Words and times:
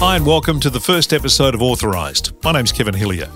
Hi, 0.00 0.16
and 0.16 0.24
welcome 0.24 0.60
to 0.60 0.70
the 0.70 0.80
first 0.80 1.12
episode 1.12 1.54
of 1.54 1.60
Authorised. 1.60 2.32
My 2.42 2.52
name's 2.52 2.72
Kevin 2.72 2.94
Hillier. 2.94 3.28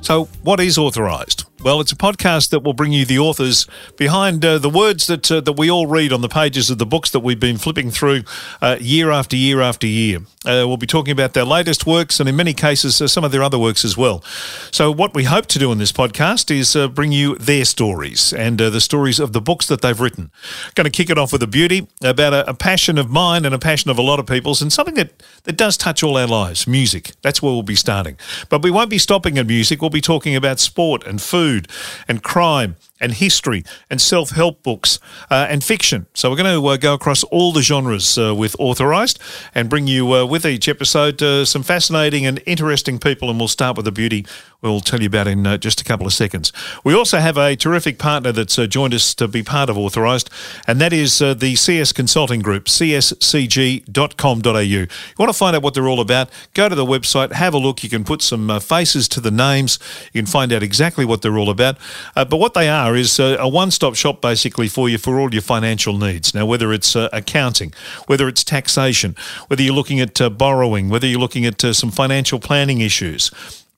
So, 0.00 0.24
what 0.44 0.60
is 0.60 0.78
Authorised? 0.78 1.45
Well, 1.62 1.80
it's 1.80 1.90
a 1.90 1.96
podcast 1.96 2.50
that 2.50 2.62
will 2.62 2.74
bring 2.74 2.92
you 2.92 3.06
the 3.06 3.18
authors 3.18 3.66
behind 3.96 4.44
uh, 4.44 4.58
the 4.58 4.68
words 4.68 5.06
that 5.06 5.32
uh, 5.32 5.40
that 5.40 5.54
we 5.54 5.70
all 5.70 5.86
read 5.86 6.12
on 6.12 6.20
the 6.20 6.28
pages 6.28 6.68
of 6.68 6.76
the 6.76 6.84
books 6.84 7.10
that 7.10 7.20
we've 7.20 7.40
been 7.40 7.56
flipping 7.56 7.90
through 7.90 8.24
uh, 8.60 8.76
year 8.78 9.10
after 9.10 9.36
year 9.36 9.62
after 9.62 9.86
year. 9.86 10.18
Uh, 10.44 10.62
we'll 10.68 10.76
be 10.76 10.86
talking 10.86 11.12
about 11.12 11.32
their 11.32 11.46
latest 11.46 11.86
works 11.86 12.20
and, 12.20 12.28
in 12.28 12.36
many 12.36 12.52
cases, 12.52 13.00
uh, 13.00 13.08
some 13.08 13.24
of 13.24 13.32
their 13.32 13.42
other 13.42 13.58
works 13.58 13.86
as 13.86 13.96
well. 13.96 14.22
So, 14.70 14.92
what 14.92 15.14
we 15.14 15.24
hope 15.24 15.46
to 15.46 15.58
do 15.58 15.72
in 15.72 15.78
this 15.78 15.92
podcast 15.92 16.54
is 16.54 16.76
uh, 16.76 16.88
bring 16.88 17.10
you 17.10 17.36
their 17.36 17.64
stories 17.64 18.34
and 18.34 18.58
the 18.58 18.80
stories 18.80 19.18
of 19.18 19.32
the 19.32 19.40
books 19.40 19.66
that 19.66 19.80
they've 19.80 19.98
written. 19.98 20.30
Going 20.74 20.84
to 20.84 20.90
kick 20.90 21.08
it 21.08 21.16
off 21.16 21.32
with 21.32 21.42
a 21.42 21.48
beauty 21.48 21.88
about 22.04 22.34
a, 22.34 22.50
a 22.50 22.54
passion 22.54 22.98
of 22.98 23.10
mine 23.10 23.46
and 23.46 23.54
a 23.54 23.58
passion 23.58 23.90
of 23.90 23.98
a 23.98 24.02
lot 24.02 24.20
of 24.20 24.26
people's, 24.26 24.60
and 24.60 24.70
something 24.70 24.94
that 24.96 25.22
that 25.44 25.56
does 25.56 25.78
touch 25.78 26.02
all 26.02 26.18
our 26.18 26.28
lives: 26.28 26.66
music. 26.66 27.12
That's 27.22 27.40
where 27.40 27.52
we'll 27.52 27.62
be 27.62 27.76
starting. 27.76 28.18
But 28.50 28.62
we 28.62 28.70
won't 28.70 28.90
be 28.90 28.98
stopping 28.98 29.38
at 29.38 29.46
music. 29.46 29.80
We'll 29.80 29.90
be 29.90 30.02
talking 30.02 30.36
about 30.36 30.60
sport 30.60 31.04
and 31.06 31.20
food 31.20 31.45
food 31.46 31.68
and 32.08 32.22
crime 32.22 32.74
and 33.00 33.12
history 33.12 33.62
and 33.90 34.00
self 34.00 34.30
help 34.30 34.62
books 34.62 34.98
uh, 35.30 35.46
and 35.48 35.62
fiction. 35.62 36.06
So 36.14 36.30
we're 36.30 36.36
going 36.36 36.60
to 36.60 36.66
uh, 36.66 36.76
go 36.76 36.94
across 36.94 37.22
all 37.24 37.52
the 37.52 37.62
genres 37.62 38.18
uh, 38.18 38.34
with 38.34 38.56
Authorised 38.58 39.20
and 39.54 39.68
bring 39.68 39.86
you 39.86 40.12
uh, 40.12 40.24
with 40.24 40.44
each 40.44 40.68
episode 40.68 41.22
uh, 41.22 41.44
some 41.44 41.62
fascinating 41.62 42.26
and 42.26 42.42
interesting 42.46 42.98
people. 42.98 43.30
And 43.30 43.38
we'll 43.38 43.48
start 43.48 43.76
with 43.76 43.84
the 43.84 43.92
beauty 43.92 44.26
we'll 44.70 44.80
tell 44.80 45.00
you 45.00 45.06
about 45.06 45.26
in 45.26 45.46
uh, 45.46 45.56
just 45.56 45.80
a 45.80 45.84
couple 45.84 46.06
of 46.06 46.12
seconds. 46.12 46.52
We 46.84 46.94
also 46.94 47.18
have 47.18 47.36
a 47.36 47.56
terrific 47.56 47.98
partner 47.98 48.32
that's 48.32 48.56
joined 48.68 48.94
us 48.94 49.14
to 49.14 49.28
be 49.28 49.42
part 49.42 49.70
of 49.70 49.78
Authorised, 49.78 50.30
and 50.66 50.80
that 50.80 50.92
is 50.92 51.18
the 51.18 51.54
CS 51.56 51.92
Consulting 51.92 52.40
Group, 52.40 52.64
cscg.com.au. 52.66 54.58
You 54.58 54.88
want 55.18 55.32
to 55.32 55.38
find 55.38 55.56
out 55.56 55.62
what 55.62 55.74
they're 55.74 55.88
all 55.88 56.00
about? 56.00 56.30
Go 56.54 56.68
to 56.68 56.74
the 56.74 56.84
website, 56.84 57.32
have 57.32 57.54
a 57.54 57.58
look. 57.58 57.82
You 57.82 57.90
can 57.90 58.04
put 58.04 58.22
some 58.22 58.60
faces 58.60 59.08
to 59.08 59.20
the 59.20 59.30
names. 59.30 59.78
You 60.12 60.22
can 60.22 60.26
find 60.26 60.52
out 60.52 60.62
exactly 60.62 61.04
what 61.04 61.22
they're 61.22 61.38
all 61.38 61.50
about. 61.50 61.78
but 62.14 62.36
what 62.36 62.54
they 62.54 62.68
are 62.68 62.96
is 62.96 63.18
a, 63.18 63.36
a 63.38 63.48
one 63.48 63.70
stop 63.70 63.94
shop 63.94 64.20
basically 64.20 64.68
for 64.68 64.88
you 64.88 64.98
for 64.98 65.18
all 65.18 65.32
your 65.32 65.42
financial 65.42 65.96
needs. 65.96 66.34
Now, 66.34 66.46
whether 66.46 66.72
it's 66.72 66.96
uh, 66.96 67.08
accounting, 67.12 67.72
whether 68.06 68.28
it's 68.28 68.44
taxation, 68.44 69.14
whether 69.48 69.62
you're 69.62 69.74
looking 69.74 70.00
at 70.00 70.20
uh, 70.20 70.30
borrowing, 70.30 70.88
whether 70.88 71.06
you're 71.06 71.20
looking 71.20 71.46
at 71.46 71.64
uh, 71.64 71.72
some 71.72 71.90
financial 71.90 72.38
planning 72.38 72.80
issues, 72.80 73.30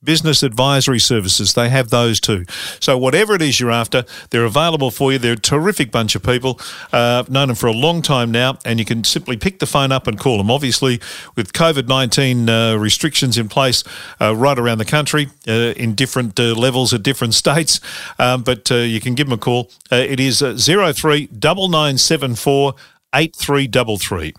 business 0.02 0.42
advisory 0.42 0.98
services. 0.98 1.54
They 1.54 1.68
have 1.68 1.90
those 1.90 2.20
too. 2.20 2.44
So 2.80 2.96
whatever 2.96 3.34
it 3.34 3.42
is 3.42 3.58
you're 3.60 3.70
after, 3.70 4.04
they're 4.30 4.44
available 4.44 4.90
for 4.90 5.12
you. 5.12 5.18
They're 5.18 5.32
a 5.32 5.36
terrific 5.36 5.90
bunch 5.90 6.14
of 6.14 6.22
people. 6.22 6.60
Uh, 6.92 7.20
I've 7.20 7.30
known 7.30 7.48
them 7.48 7.56
for 7.56 7.66
a 7.66 7.72
long 7.72 8.02
time 8.02 8.30
now, 8.30 8.58
and 8.64 8.78
you 8.78 8.84
can 8.84 9.04
simply 9.04 9.36
pick 9.36 9.58
the 9.58 9.66
phone 9.66 9.92
up 9.92 10.06
and 10.06 10.18
call 10.18 10.38
them. 10.38 10.50
Obviously, 10.50 11.00
with 11.36 11.52
COVID 11.52 11.88
19 11.88 12.48
uh, 12.48 12.76
restrictions 12.76 13.36
in 13.36 13.48
place 13.48 13.84
uh, 14.20 14.34
right 14.34 14.58
around 14.58 14.78
the 14.78 14.84
country 14.84 15.28
uh, 15.46 15.74
in 15.76 15.94
different 15.94 16.38
uh, 16.38 16.54
levels 16.54 16.92
at 16.94 17.02
different 17.02 17.34
states, 17.42 17.80
um, 18.18 18.42
but 18.42 18.70
uh, 18.70 18.76
you 18.76 19.00
can 19.00 19.14
give 19.14 19.26
them 19.26 19.34
a 19.34 19.38
call. 19.38 19.70
it 19.90 20.20
is 20.20 20.38
03 20.38 21.28
9974 21.32 21.34
8333 21.34 21.38
double 21.38 21.68
nine 21.68 21.98
seven 21.98 22.34
four 22.34 22.74
eight 23.14 23.34
three 23.34 23.66
double 23.66 23.98
three. 23.98 24.34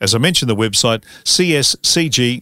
As 0.00 0.14
I 0.14 0.18
mentioned, 0.18 0.50
the 0.50 0.56
website 0.56 1.02
cscg.com.au. 1.24 2.40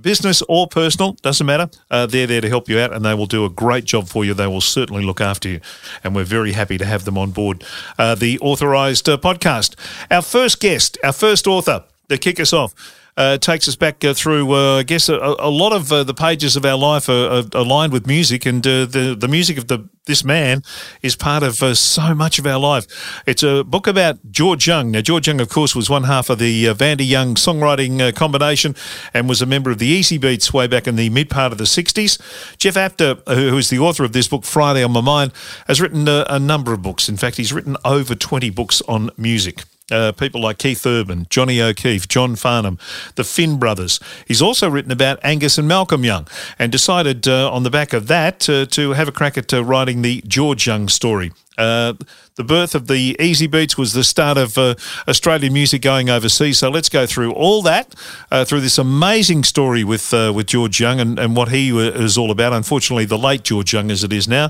Business 0.00 0.42
or 0.48 0.66
personal, 0.66 1.12
doesn't 1.22 1.46
matter. 1.46 1.70
Uh, 1.90 2.06
they're 2.06 2.26
there 2.26 2.40
to 2.40 2.48
help 2.48 2.68
you 2.68 2.78
out 2.78 2.92
and 2.92 3.04
they 3.04 3.14
will 3.14 3.26
do 3.26 3.44
a 3.44 3.50
great 3.50 3.84
job 3.84 4.08
for 4.08 4.24
you. 4.24 4.34
They 4.34 4.46
will 4.46 4.60
certainly 4.60 5.04
look 5.04 5.20
after 5.20 5.48
you. 5.48 5.60
And 6.02 6.14
we're 6.14 6.24
very 6.24 6.52
happy 6.52 6.78
to 6.78 6.84
have 6.84 7.04
them 7.04 7.16
on 7.16 7.30
board 7.30 7.62
uh, 7.98 8.14
the 8.16 8.38
authorised 8.40 9.08
uh, 9.08 9.18
podcast. 9.18 9.76
Our 10.10 10.22
first 10.22 10.60
guest, 10.60 10.98
our 11.04 11.12
first 11.12 11.46
author 11.46 11.84
to 12.08 12.18
kick 12.18 12.40
us 12.40 12.52
off 12.52 12.74
uh, 13.16 13.36
takes 13.38 13.68
us 13.68 13.76
back 13.76 14.04
uh, 14.04 14.14
through, 14.14 14.52
uh, 14.52 14.78
I 14.78 14.82
guess, 14.84 15.08
a, 15.08 15.16
a 15.16 15.50
lot 15.50 15.72
of 15.72 15.92
uh, 15.92 16.02
the 16.04 16.14
pages 16.14 16.56
of 16.56 16.64
our 16.64 16.78
life 16.78 17.08
are, 17.08 17.28
are 17.28 17.44
aligned 17.52 17.92
with 17.92 18.06
music, 18.06 18.46
and 18.46 18.66
uh, 18.66 18.86
the 18.86 19.14
the 19.18 19.28
music 19.28 19.58
of 19.58 19.68
the 19.68 19.88
this 20.06 20.24
man 20.24 20.62
is 21.02 21.14
part 21.14 21.42
of 21.42 21.62
uh, 21.62 21.74
so 21.74 22.14
much 22.14 22.38
of 22.38 22.46
our 22.46 22.58
life. 22.58 22.86
It's 23.26 23.42
a 23.42 23.62
book 23.62 23.86
about 23.86 24.18
George 24.32 24.66
Young. 24.66 24.90
Now, 24.90 25.00
George 25.00 25.28
Young, 25.28 25.40
of 25.40 25.48
course, 25.48 25.76
was 25.76 25.88
one 25.88 26.04
half 26.04 26.28
of 26.28 26.38
the 26.38 26.66
uh, 26.68 26.74
Vanda 26.74 27.04
Young 27.04 27.34
songwriting 27.34 28.14
combination 28.16 28.74
and 29.14 29.28
was 29.28 29.40
a 29.42 29.46
member 29.46 29.70
of 29.70 29.78
the 29.78 29.86
Easy 29.86 30.18
Beats 30.18 30.52
way 30.52 30.66
back 30.66 30.88
in 30.88 30.96
the 30.96 31.08
mid 31.10 31.30
part 31.30 31.52
of 31.52 31.58
the 31.58 31.64
60s. 31.64 32.18
Jeff 32.56 32.76
Apter, 32.76 33.16
who 33.28 33.56
is 33.56 33.70
the 33.70 33.78
author 33.78 34.02
of 34.02 34.12
this 34.12 34.26
book, 34.26 34.44
Friday 34.44 34.82
on 34.82 34.90
My 34.90 35.00
Mind, 35.00 35.32
has 35.68 35.80
written 35.80 36.08
a 36.08 36.38
number 36.38 36.72
of 36.72 36.82
books. 36.82 37.08
In 37.08 37.16
fact, 37.16 37.36
he's 37.36 37.52
written 37.52 37.76
over 37.84 38.14
20 38.16 38.50
books 38.50 38.82
on 38.88 39.10
music. 39.16 39.62
Uh, 39.90 40.12
people 40.12 40.40
like 40.40 40.58
Keith 40.58 40.86
Urban, 40.86 41.26
Johnny 41.28 41.60
O'Keefe, 41.60 42.08
John 42.08 42.36
Farnham, 42.36 42.78
the 43.16 43.24
Finn 43.24 43.58
brothers. 43.58 44.00
He's 44.26 44.40
also 44.40 44.70
written 44.70 44.92
about 44.92 45.18
Angus 45.22 45.58
and 45.58 45.68
Malcolm 45.68 46.04
Young 46.04 46.26
and 46.58 46.72
decided 46.72 47.28
uh, 47.28 47.52
on 47.52 47.62
the 47.62 47.70
back 47.70 47.92
of 47.92 48.06
that 48.06 48.48
uh, 48.48 48.64
to 48.66 48.92
have 48.92 49.08
a 49.08 49.12
crack 49.12 49.36
at 49.36 49.52
uh, 49.52 49.62
writing 49.62 50.02
the 50.02 50.22
George 50.26 50.66
Young 50.66 50.88
story. 50.88 51.32
Uh, 51.58 51.94
the 52.36 52.44
birth 52.44 52.74
of 52.74 52.86
the 52.86 53.14
Easy 53.20 53.46
Beats 53.46 53.76
was 53.76 53.92
the 53.92 54.04
start 54.04 54.38
of 54.38 54.56
uh, 54.56 54.74
Australian 55.06 55.52
music 55.52 55.82
going 55.82 56.08
overseas. 56.08 56.58
So 56.58 56.70
let's 56.70 56.88
go 56.88 57.04
through 57.04 57.32
all 57.32 57.60
that, 57.62 57.94
uh, 58.30 58.44
through 58.46 58.62
this 58.62 58.78
amazing 58.78 59.44
story 59.44 59.84
with 59.84 60.14
uh, 60.14 60.32
with 60.34 60.46
George 60.46 60.80
Young 60.80 60.98
and, 60.98 61.18
and 61.18 61.36
what 61.36 61.50
he 61.50 61.76
is 61.76 62.16
all 62.16 62.30
about. 62.30 62.54
Unfortunately, 62.54 63.04
the 63.04 63.18
late 63.18 63.44
George 63.44 63.74
Young 63.74 63.90
as 63.90 64.02
it 64.02 64.12
is 64.12 64.26
now. 64.26 64.46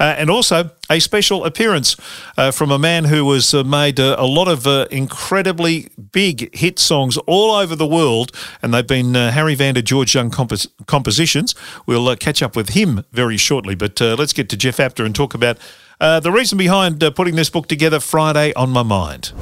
Uh, 0.00 0.14
and 0.18 0.28
also 0.28 0.70
a 0.90 0.98
special 0.98 1.44
appearance 1.44 1.96
uh, 2.36 2.50
from 2.50 2.72
a 2.72 2.78
man 2.78 3.04
who 3.04 3.30
has 3.30 3.54
made 3.54 4.00
a 4.00 4.24
lot 4.24 4.48
of 4.48 4.66
incredibly 4.90 5.88
big 6.10 6.52
hit 6.54 6.80
songs 6.80 7.16
all 7.28 7.52
over 7.52 7.76
the 7.76 7.86
world. 7.86 8.32
And 8.60 8.74
they've 8.74 8.84
been 8.84 9.14
Harry 9.14 9.54
Vanda 9.54 9.82
George 9.82 10.16
Young 10.16 10.32
compos- 10.32 10.66
compositions. 10.86 11.54
We'll 11.86 12.16
catch 12.16 12.42
up 12.42 12.56
with 12.56 12.70
him 12.70 13.04
very 13.12 13.36
shortly. 13.36 13.76
But 13.76 14.00
let's 14.00 14.32
get 14.32 14.48
to 14.48 14.56
Jeff 14.56 14.80
Apter 14.80 15.04
and 15.04 15.14
talk 15.14 15.32
about 15.32 15.58
uh, 16.00 16.20
the 16.20 16.32
reason 16.32 16.56
behind 16.58 17.02
uh, 17.02 17.10
putting 17.10 17.36
this 17.36 17.50
book 17.50 17.66
together, 17.66 18.00
Friday 18.00 18.52
on 18.54 18.70
my 18.70 18.82
mind. 18.82 19.32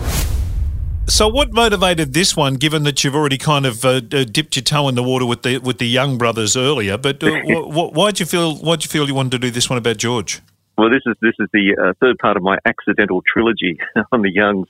So, 1.07 1.27
what 1.27 1.53
motivated 1.53 2.13
this 2.13 2.37
one? 2.37 2.55
Given 2.55 2.83
that 2.83 3.03
you've 3.03 3.15
already 3.15 3.39
kind 3.39 3.65
of 3.65 3.85
uh, 3.85 4.01
dipped 4.01 4.57
your 4.57 4.63
toe 4.63 4.89
in 4.89 4.95
the 4.95 5.03
water 5.03 5.25
with 5.25 5.43
the 5.43 5.59
with 5.59 5.79
the 5.79 5.89
Young 5.89 6.19
brothers 6.19 6.57
earlier, 6.57 6.99
but 6.99 7.23
uh, 7.23 7.41
why 7.47 8.11
did 8.11 8.21
you 8.21 8.27
feel 8.27 8.57
why'd 8.57 8.85
you 8.85 8.89
feel 8.89 9.07
you 9.09 9.15
wanted 9.15 9.33
to 9.33 9.39
do 9.39 9.51
this 9.51 9.71
one 9.71 9.79
about 9.79 9.97
George? 9.97 10.43
Well, 10.77 10.91
this 10.91 11.03
is 11.07 11.15
this 11.23 11.35
is 11.39 11.49
the 11.53 11.77
uh, 11.81 11.93
third 12.01 12.19
part 12.19 12.37
of 12.37 12.43
my 12.43 12.59
accidental 12.67 13.23
trilogy 13.23 13.79
on 14.13 14.23
the 14.23 14.31
Youngs. 14.31 14.69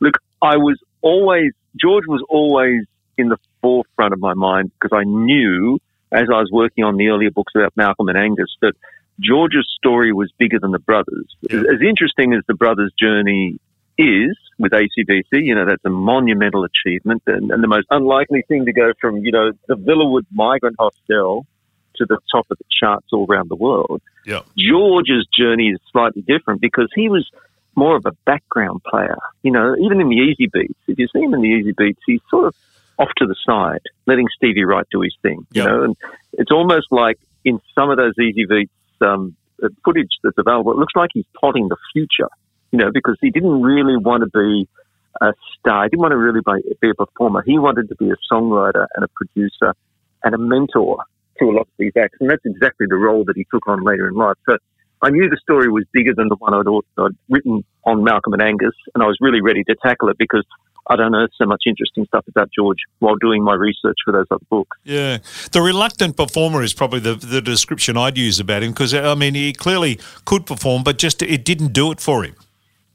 Look, 0.00 0.18
I 0.42 0.56
was 0.56 0.78
always 1.00 1.52
George 1.80 2.04
was 2.06 2.22
always 2.28 2.84
in 3.16 3.28
the 3.28 3.38
forefront 3.62 4.12
of 4.12 4.20
my 4.20 4.34
mind 4.34 4.70
because 4.78 4.96
I 4.96 5.04
knew 5.04 5.78
as 6.12 6.28
I 6.32 6.38
was 6.38 6.50
working 6.52 6.84
on 6.84 6.96
the 6.96 7.08
earlier 7.08 7.30
books 7.30 7.52
about 7.56 7.76
Malcolm 7.76 8.08
and 8.08 8.18
Angus 8.18 8.54
that 8.60 8.74
George's 9.20 9.68
story 9.76 10.12
was 10.12 10.32
bigger 10.38 10.58
than 10.58 10.72
the 10.72 10.78
brothers. 10.78 11.26
Yeah. 11.42 11.60
As 11.60 11.80
interesting 11.86 12.34
as 12.34 12.42
the 12.46 12.54
brothers' 12.54 12.92
journey 12.98 13.58
is 13.96 14.36
with 14.58 14.72
ACDC, 14.72 15.24
you 15.32 15.54
know, 15.54 15.66
that's 15.66 15.84
a 15.84 15.90
monumental 15.90 16.64
achievement 16.64 17.22
and, 17.26 17.50
and, 17.50 17.62
the 17.62 17.68
most 17.68 17.86
unlikely 17.90 18.44
thing 18.46 18.64
to 18.66 18.72
go 18.72 18.92
from, 19.00 19.24
you 19.24 19.32
know, 19.32 19.52
the 19.66 19.76
Villawood 19.76 20.24
migrant 20.32 20.76
hostel 20.78 21.46
to 21.96 22.06
the 22.06 22.18
top 22.30 22.46
of 22.50 22.58
the 22.58 22.64
charts 22.80 23.08
all 23.12 23.26
around 23.28 23.50
the 23.50 23.56
world. 23.56 24.00
Yeah. 24.24 24.40
George's 24.56 25.26
journey 25.36 25.70
is 25.70 25.80
slightly 25.90 26.22
different 26.22 26.60
because 26.60 26.88
he 26.94 27.08
was 27.08 27.28
more 27.74 27.96
of 27.96 28.06
a 28.06 28.12
background 28.24 28.82
player. 28.88 29.16
You 29.42 29.50
know, 29.52 29.74
even 29.80 30.00
in 30.00 30.08
the 30.08 30.16
Easy 30.16 30.48
Beats, 30.52 30.78
if 30.86 30.98
you 30.98 31.08
see 31.12 31.20
him 31.20 31.34
in 31.34 31.42
the 31.42 31.48
Easy 31.48 31.72
Beats, 31.76 32.00
he's 32.06 32.20
sort 32.30 32.46
of 32.46 32.54
off 32.98 33.10
to 33.18 33.26
the 33.26 33.36
side, 33.46 33.80
letting 34.06 34.26
Stevie 34.36 34.64
Wright 34.64 34.86
do 34.90 35.00
his 35.00 35.14
thing, 35.22 35.46
you 35.52 35.62
know, 35.62 35.84
and 35.84 35.96
it's 36.32 36.50
almost 36.50 36.88
like 36.90 37.18
in 37.44 37.60
some 37.74 37.90
of 37.90 37.96
those 37.96 38.14
Easybeats 38.16 38.70
um, 39.00 39.36
footage 39.84 40.10
that's 40.22 40.38
available, 40.38 40.72
it 40.72 40.78
looks 40.78 40.94
like 40.96 41.10
he's 41.12 41.26
plotting 41.38 41.68
the 41.68 41.76
future, 41.92 42.28
you 42.70 42.78
know, 42.78 42.90
because 42.92 43.16
he 43.20 43.30
didn't 43.30 43.62
really 43.62 43.96
want 43.96 44.22
to 44.22 44.30
be 44.30 44.68
a 45.20 45.32
star. 45.58 45.84
He 45.84 45.90
didn't 45.90 46.00
want 46.00 46.12
to 46.12 46.18
really 46.18 46.40
be 46.80 46.90
a 46.90 46.94
performer. 46.94 47.42
He 47.44 47.58
wanted 47.58 47.88
to 47.88 47.96
be 47.96 48.10
a 48.10 48.16
songwriter 48.32 48.86
and 48.94 49.04
a 49.04 49.08
producer 49.08 49.74
and 50.22 50.34
a 50.34 50.38
mentor 50.38 50.98
to 51.38 51.44
a 51.44 51.52
lot 51.52 51.62
of 51.62 51.68
these 51.78 51.92
acts. 51.96 52.18
And 52.20 52.30
that's 52.30 52.44
exactly 52.44 52.86
the 52.88 52.96
role 52.96 53.24
that 53.24 53.36
he 53.36 53.46
took 53.50 53.66
on 53.68 53.84
later 53.84 54.08
in 54.08 54.14
life. 54.14 54.36
So 54.48 54.58
I 55.02 55.10
knew 55.10 55.28
the 55.28 55.38
story 55.40 55.70
was 55.70 55.84
bigger 55.92 56.14
than 56.14 56.28
the 56.28 56.36
one 56.36 56.54
I'd, 56.54 56.66
I'd 57.02 57.16
written 57.28 57.64
on 57.84 58.02
Malcolm 58.02 58.32
and 58.32 58.42
Angus, 58.42 58.74
and 58.94 59.02
I 59.02 59.06
was 59.06 59.16
really 59.20 59.40
ready 59.40 59.62
to 59.64 59.76
tackle 59.82 60.08
it 60.08 60.18
because 60.18 60.44
I'd 60.88 61.00
unearthed 61.00 61.34
so 61.36 61.46
much 61.46 61.62
interesting 61.66 62.06
stuff 62.06 62.24
about 62.28 62.50
George 62.52 62.78
while 62.98 63.16
doing 63.16 63.42
my 63.42 63.54
research 63.54 63.96
for 64.04 64.12
those 64.12 64.26
other 64.30 64.44
books. 64.48 64.78
Yeah. 64.84 65.18
The 65.52 65.60
reluctant 65.60 66.16
performer 66.16 66.62
is 66.62 66.72
probably 66.72 67.00
the, 67.00 67.14
the 67.14 67.42
description 67.42 67.96
I'd 67.96 68.16
use 68.16 68.40
about 68.40 68.62
him 68.62 68.72
because, 68.72 68.94
I 68.94 69.14
mean, 69.14 69.34
he 69.34 69.52
clearly 69.52 69.98
could 70.24 70.46
perform, 70.46 70.82
but 70.82 70.98
just 70.98 71.22
it 71.22 71.44
didn't 71.44 71.72
do 71.72 71.92
it 71.92 72.00
for 72.00 72.24
him. 72.24 72.34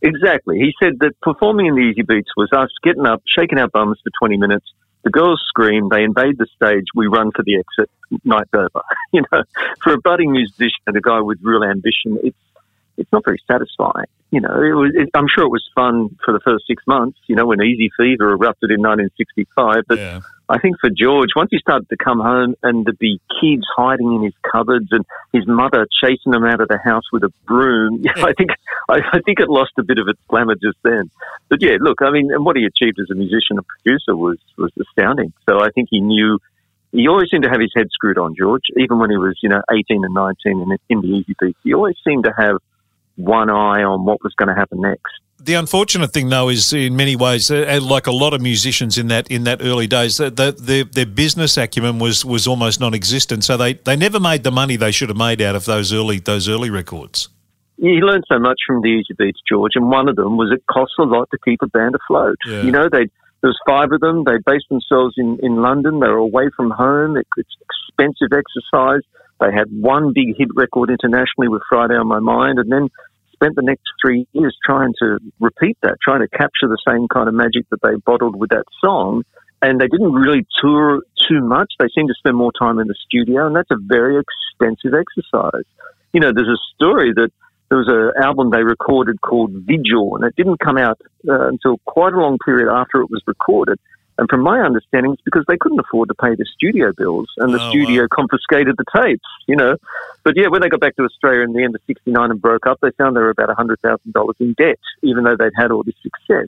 Exactly. 0.01 0.57
He 0.57 0.73
said 0.81 0.99
that 0.99 1.19
performing 1.21 1.67
in 1.67 1.75
the 1.75 1.93
Easybeats 1.93 2.35
was 2.35 2.49
us 2.51 2.69
getting 2.83 3.05
up, 3.05 3.21
shaking 3.25 3.57
our 3.57 3.69
bums 3.69 3.99
for 4.03 4.11
20 4.19 4.37
minutes. 4.37 4.65
The 5.03 5.09
girls 5.09 5.41
scream, 5.47 5.89
they 5.89 6.03
invade 6.03 6.37
the 6.37 6.47
stage, 6.55 6.85
we 6.95 7.07
run 7.07 7.31
for 7.35 7.43
the 7.43 7.55
exit, 7.55 7.89
night's 8.23 8.49
over. 8.53 8.81
you 9.13 9.23
know, 9.31 9.43
for 9.81 9.93
a 9.93 9.97
budding 9.97 10.31
musician 10.31 10.81
and 10.87 10.97
a 10.97 11.01
guy 11.01 11.19
with 11.21 11.39
real 11.41 11.63
ambition, 11.63 12.17
it's 12.23 12.37
it's 12.97 13.11
not 13.11 13.23
very 13.25 13.41
satisfying. 13.49 14.07
You 14.31 14.41
know, 14.41 14.49
it 14.49 14.73
was, 14.73 14.91
it, 14.95 15.09
I'm 15.13 15.27
sure 15.27 15.45
it 15.45 15.53
was 15.53 15.63
fun 15.75 16.09
for 16.25 16.33
the 16.33 16.39
first 16.39 16.65
six 16.65 16.81
months, 16.87 17.19
you 17.27 17.35
know, 17.35 17.45
when 17.45 17.61
Easy 17.61 17.91
Fever 17.95 18.33
erupted 18.33 18.71
in 18.71 18.81
1965. 18.81 19.83
But 19.87 19.99
yeah. 19.99 20.21
I 20.49 20.57
think 20.57 20.79
for 20.81 20.89
George, 20.89 21.29
once 21.35 21.49
he 21.51 21.59
started 21.59 21.87
to 21.89 21.97
come 21.97 22.19
home 22.19 22.55
and 22.63 22.85
to 22.87 22.93
be 22.93 23.21
kids 23.39 23.63
hiding 23.75 24.13
in 24.15 24.23
his 24.23 24.33
cupboards 24.41 24.89
and 24.91 25.05
his 25.31 25.45
mother 25.47 25.87
chasing 26.01 26.33
him 26.33 26.45
out 26.45 26.61
of 26.61 26.67
the 26.67 26.79
house 26.83 27.03
with 27.11 27.23
a 27.23 27.31
broom, 27.45 28.01
yeah. 28.03 28.25
I 28.25 28.33
think 28.33 28.51
I, 28.89 29.01
I, 29.13 29.19
think 29.21 29.39
it 29.39 29.49
lost 29.49 29.71
a 29.77 29.83
bit 29.83 29.99
of 29.99 30.07
its 30.07 30.19
glamour 30.27 30.55
just 30.55 30.77
then. 30.83 31.11
But 31.49 31.61
yeah, 31.61 31.77
look, 31.79 32.01
I 32.01 32.09
mean, 32.09 32.31
and 32.33 32.43
what 32.43 32.57
he 32.57 32.65
achieved 32.65 32.99
as 32.99 33.09
a 33.11 33.15
musician 33.15 33.57
and 33.57 33.67
producer 33.67 34.15
was 34.15 34.39
was 34.57 34.71
astounding. 34.81 35.31
So 35.47 35.61
I 35.61 35.69
think 35.69 35.89
he 35.91 36.01
knew 36.01 36.39
he 36.91 37.07
always 37.07 37.29
seemed 37.29 37.43
to 37.43 37.49
have 37.49 37.61
his 37.61 37.71
head 37.75 37.87
screwed 37.91 38.17
on, 38.17 38.35
George, 38.37 38.63
even 38.77 38.99
when 38.99 39.09
he 39.09 39.17
was, 39.17 39.37
you 39.41 39.49
know, 39.49 39.61
18 39.71 40.03
and 40.05 40.13
19 40.13 40.35
in, 40.45 40.77
in 40.89 41.01
the 41.01 41.07
Easy 41.07 41.35
Beats. 41.39 41.57
He 41.63 41.73
always 41.73 41.95
seemed 42.05 42.23
to 42.25 42.33
have 42.37 42.57
one 43.15 43.49
eye 43.49 43.83
on 43.83 44.05
what 44.05 44.23
was 44.23 44.33
going 44.35 44.49
to 44.49 44.55
happen 44.55 44.81
next. 44.81 45.11
The 45.39 45.55
unfortunate 45.55 46.13
thing, 46.13 46.29
though, 46.29 46.47
is 46.49 46.71
in 46.71 46.95
many 46.95 47.17
ways, 47.17 47.51
uh, 47.51 47.65
uh 47.67 47.81
like 47.81 48.07
a 48.07 48.11
lot 48.11 48.33
of 48.33 48.41
musicians 48.41 48.97
in 48.97 49.09
that 49.09 49.27
in 49.29 49.43
that 49.43 49.61
early 49.61 49.87
days, 49.87 50.17
that 50.17 50.37
the, 50.37 50.51
their, 50.51 50.83
their 50.85 51.05
business 51.05 51.57
acumen 51.57 51.99
was 51.99 52.23
was 52.23 52.47
almost 52.47 52.79
non-existent. 52.79 53.43
So 53.43 53.57
they, 53.57 53.73
they 53.73 53.97
never 53.97 54.21
made 54.21 54.43
the 54.43 54.51
money 54.51 54.77
they 54.77 54.91
should 54.91 55.09
have 55.09 55.17
made 55.17 55.41
out 55.41 55.55
of 55.55 55.65
those 55.65 55.91
early 55.91 56.19
those 56.19 56.47
early 56.47 56.69
records. 56.69 57.27
He 57.77 57.99
learned 57.99 58.23
so 58.31 58.39
much 58.39 58.59
from 58.65 58.81
the 58.81 58.87
Easy 58.87 59.13
Beats, 59.17 59.41
George, 59.49 59.73
and 59.75 59.89
one 59.89 60.07
of 60.07 60.15
them 60.15 60.37
was 60.37 60.51
it 60.53 60.63
costs 60.71 60.95
a 60.99 61.03
lot 61.03 61.29
to 61.31 61.37
keep 61.43 61.61
a 61.61 61.67
band 61.67 61.95
afloat. 61.95 62.37
Yeah. 62.45 62.61
You 62.61 62.71
know, 62.71 62.87
they 62.87 63.09
there 63.41 63.49
was 63.49 63.59
five 63.67 63.91
of 63.91 63.99
them. 63.99 64.23
They 64.23 64.37
based 64.45 64.69
themselves 64.69 65.15
in, 65.17 65.37
in 65.43 65.57
London. 65.57 65.99
They 65.99 66.07
were 66.07 66.15
away 66.15 66.49
from 66.55 66.71
home. 66.71 67.17
It, 67.17 67.27
it's 67.35 67.53
expensive 67.59 68.31
exercise. 68.31 69.01
They 69.43 69.51
had 69.51 69.67
one 69.69 70.13
big 70.13 70.37
hit 70.37 70.47
record 70.55 70.89
internationally 70.89 71.49
with 71.49 71.61
Friday 71.67 71.95
on 71.95 72.07
My 72.07 72.19
Mind, 72.19 72.59
and 72.59 72.71
then 72.71 72.87
spent 73.33 73.55
the 73.55 73.61
next 73.61 73.83
three 74.01 74.25
years 74.31 74.55
trying 74.65 74.93
to 74.99 75.19
repeat 75.39 75.77
that, 75.83 75.97
trying 76.01 76.21
to 76.21 76.29
capture 76.29 76.67
the 76.69 76.79
same 76.87 77.07
kind 77.13 77.27
of 77.27 77.33
magic 77.33 77.67
that 77.69 77.81
they 77.83 77.95
bottled 78.05 78.39
with 78.39 78.51
that 78.51 78.63
song. 78.79 79.23
And 79.61 79.81
they 79.81 79.87
didn't 79.87 80.13
really 80.13 80.45
tour 80.61 81.01
too 81.27 81.41
much. 81.41 81.73
They 81.79 81.87
seemed 81.93 82.07
to 82.09 82.15
spend 82.17 82.37
more 82.37 82.51
time 82.57 82.79
in 82.79 82.87
the 82.87 82.95
studio, 83.05 83.47
and 83.47 83.55
that's 83.55 83.71
a 83.71 83.77
very 83.79 84.15
expensive 84.21 84.93
exercise. 84.93 85.67
You 86.13 86.21
know, 86.21 86.31
there's 86.33 86.47
a 86.47 86.61
story 86.75 87.11
that 87.13 87.31
there 87.69 87.79
was 87.79 87.89
an 87.89 88.23
album 88.23 88.51
they 88.51 88.63
recorded 88.63 89.19
called 89.21 89.51
Vigil, 89.51 90.15
and 90.15 90.23
it 90.23 90.35
didn't 90.37 90.59
come 90.59 90.77
out 90.77 91.01
uh, 91.27 91.47
until 91.47 91.79
quite 91.85 92.13
a 92.13 92.17
long 92.17 92.37
period 92.45 92.71
after 92.71 93.01
it 93.01 93.09
was 93.09 93.21
recorded. 93.25 93.79
And 94.17 94.29
from 94.29 94.41
my 94.41 94.59
understanding, 94.59 95.13
it's 95.13 95.21
because 95.23 95.43
they 95.47 95.57
couldn't 95.57 95.79
afford 95.79 96.09
to 96.09 96.15
pay 96.15 96.35
the 96.35 96.45
studio 96.53 96.91
bills, 96.95 97.27
and 97.37 97.53
the 97.53 97.61
oh, 97.61 97.69
studio 97.69 98.03
wow. 98.03 98.07
confiscated 98.13 98.75
the 98.77 98.85
tapes. 98.95 99.25
You 99.47 99.55
know, 99.55 99.75
but 100.23 100.33
yeah, 100.35 100.47
when 100.49 100.61
they 100.61 100.69
got 100.69 100.81
back 100.81 100.95
to 100.97 101.03
Australia 101.03 101.41
in 101.41 101.53
the 101.53 101.63
end 101.63 101.73
of 101.73 101.81
'69 101.87 102.31
and 102.31 102.41
broke 102.41 102.67
up, 102.67 102.79
they 102.81 102.91
found 102.91 103.15
they 103.15 103.21
were 103.21 103.31
about 103.31 103.49
hundred 103.55 103.79
thousand 103.81 104.13
dollars 104.13 104.35
in 104.39 104.53
debt, 104.53 104.79
even 105.01 105.23
though 105.23 105.35
they'd 105.35 105.57
had 105.57 105.71
all 105.71 105.83
this 105.83 105.95
success. 106.03 106.47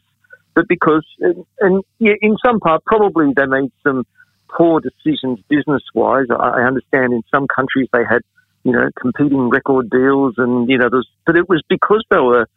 But 0.54 0.68
because, 0.70 1.06
and, 1.20 1.46
and 1.60 1.84
yeah, 2.00 2.14
in 2.22 2.38
some 2.46 2.60
part, 2.60 2.86
probably 2.86 3.34
they 3.36 3.46
made 3.46 3.72
some 3.84 4.06
poor 4.48 4.80
decisions 4.80 5.40
business 5.50 5.84
wise. 5.94 6.28
I 6.30 6.62
understand 6.62 7.14
in 7.14 7.24
some 7.34 7.48
countries 7.54 7.90
they 7.92 8.04
had, 8.10 8.22
you 8.64 8.72
know, 8.72 8.90
competing 9.00 9.50
record 9.50 9.90
deals, 9.90 10.36
and 10.38 10.70
you 10.70 10.78
know, 10.78 10.90
there 10.90 11.00
was, 11.00 11.10
but 11.26 11.36
it 11.36 11.50
was 11.50 11.64
because 11.68 12.06
they 12.12 12.20
were 12.20 12.48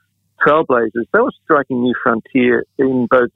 trailblazers. 0.47 1.07
They 1.13 1.19
were 1.19 1.33
striking 1.45 1.83
new 1.83 1.95
frontier 2.03 2.65
in 2.79 3.07
both 3.11 3.31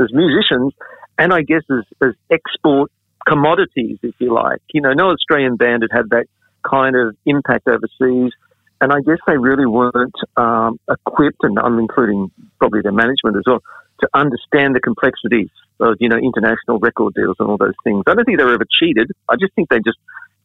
as 0.00 0.12
musicians 0.12 0.72
and 1.18 1.32
I 1.32 1.42
guess 1.42 1.62
as, 1.70 1.84
as 2.02 2.14
export 2.30 2.90
commodities, 3.26 3.98
if 4.02 4.14
you 4.18 4.32
like. 4.32 4.62
You 4.72 4.80
know, 4.80 4.92
no 4.92 5.10
Australian 5.10 5.56
band 5.56 5.82
had 5.82 5.96
had 5.96 6.10
that 6.10 6.26
kind 6.62 6.96
of 6.96 7.16
impact 7.26 7.68
overseas. 7.68 8.32
And 8.80 8.92
I 8.92 9.00
guess 9.00 9.18
they 9.26 9.38
really 9.38 9.66
weren't 9.66 10.14
um, 10.36 10.78
equipped, 10.90 11.42
and 11.42 11.58
I'm 11.58 11.78
including 11.78 12.30
probably 12.58 12.82
their 12.82 12.92
management 12.92 13.36
as 13.36 13.44
well, 13.46 13.62
to 14.00 14.08
understand 14.12 14.74
the 14.74 14.80
complexities 14.80 15.48
of, 15.80 15.96
you 15.98 16.10
know, 16.10 16.18
international 16.18 16.78
record 16.78 17.14
deals 17.14 17.36
and 17.38 17.48
all 17.48 17.56
those 17.56 17.74
things. 17.84 18.04
I 18.06 18.14
don't 18.14 18.26
think 18.26 18.38
they 18.38 18.44
were 18.44 18.52
ever 18.52 18.66
cheated. 18.70 19.10
I 19.30 19.36
just 19.36 19.54
think 19.54 19.70
they 19.70 19.78
just 19.78 19.98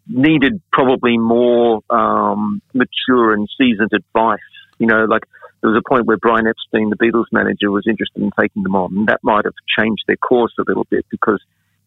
needed 0.08 0.62
probably 0.72 1.18
more 1.18 1.82
um, 1.90 2.62
mature 2.74 3.34
and 3.34 3.50
seasoned 3.58 3.92
advice. 3.94 4.40
You 4.80 4.88
know, 4.88 5.04
like 5.06 5.24
there 5.62 5.72
was 5.72 5.82
a 5.84 5.88
point 5.88 6.06
where 6.06 6.18
Brian 6.18 6.48
Epstein, 6.48 6.90
the 6.90 6.98
Beatles 6.98 7.26
manager, 7.32 7.72
was 7.72 7.86
interested 7.88 8.22
in 8.22 8.32
taking 8.40 8.64
them 8.64 8.76
on. 8.76 8.96
And 8.96 9.08
that 9.08 9.20
might 9.24 9.46
have 9.46 9.54
changed 9.78 10.04
their 10.08 10.18
course 10.18 10.54
a 10.60 10.64
little 10.68 10.86
bit 10.90 11.06
because 11.10 11.42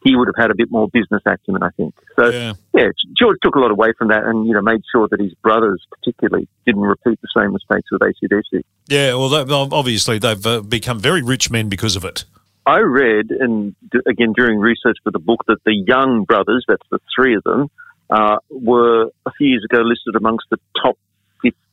he 0.04 0.14
would 0.14 0.28
have 0.28 0.36
had 0.36 0.50
a 0.50 0.54
bit 0.54 0.70
more 0.70 0.88
business 0.88 1.22
acumen, 1.26 1.62
I 1.62 1.70
think. 1.70 1.94
So, 2.16 2.28
yeah. 2.28 2.52
yeah, 2.74 2.88
George 3.18 3.38
took 3.42 3.56
a 3.56 3.58
lot 3.58 3.70
away 3.70 3.92
from 3.98 4.08
that 4.08 4.24
and, 4.24 4.46
you 4.46 4.52
know, 4.52 4.60
made 4.60 4.82
sure 4.92 5.08
that 5.10 5.18
his 5.18 5.34
brothers 5.42 5.82
particularly 5.90 6.46
didn't 6.66 6.82
repeat 6.82 7.18
the 7.22 7.28
same 7.36 7.52
mistakes 7.52 7.88
with 7.90 8.02
ACDC. 8.02 8.62
Yeah, 8.86 9.14
well, 9.14 9.34
obviously 9.72 10.18
they've 10.18 10.46
uh, 10.46 10.60
become 10.60 11.00
very 11.00 11.22
rich 11.22 11.50
men 11.50 11.68
because 11.68 11.96
of 11.96 12.04
it. 12.04 12.24
I 12.66 12.78
read, 12.78 13.30
and 13.30 13.74
again 14.06 14.32
during 14.34 14.58
research 14.58 14.96
for 15.02 15.10
the 15.10 15.18
book, 15.18 15.44
that 15.48 15.58
the 15.64 15.74
Young 15.74 16.24
brothers, 16.24 16.64
that's 16.66 16.86
the 16.90 16.98
three 17.14 17.36
of 17.36 17.42
them, 17.44 17.70
uh, 18.08 18.36
were 18.50 19.10
a 19.26 19.32
few 19.36 19.48
years 19.48 19.64
ago 19.70 19.82
listed 19.82 20.16
amongst 20.16 20.46
the 20.50 20.58
top 20.82 20.98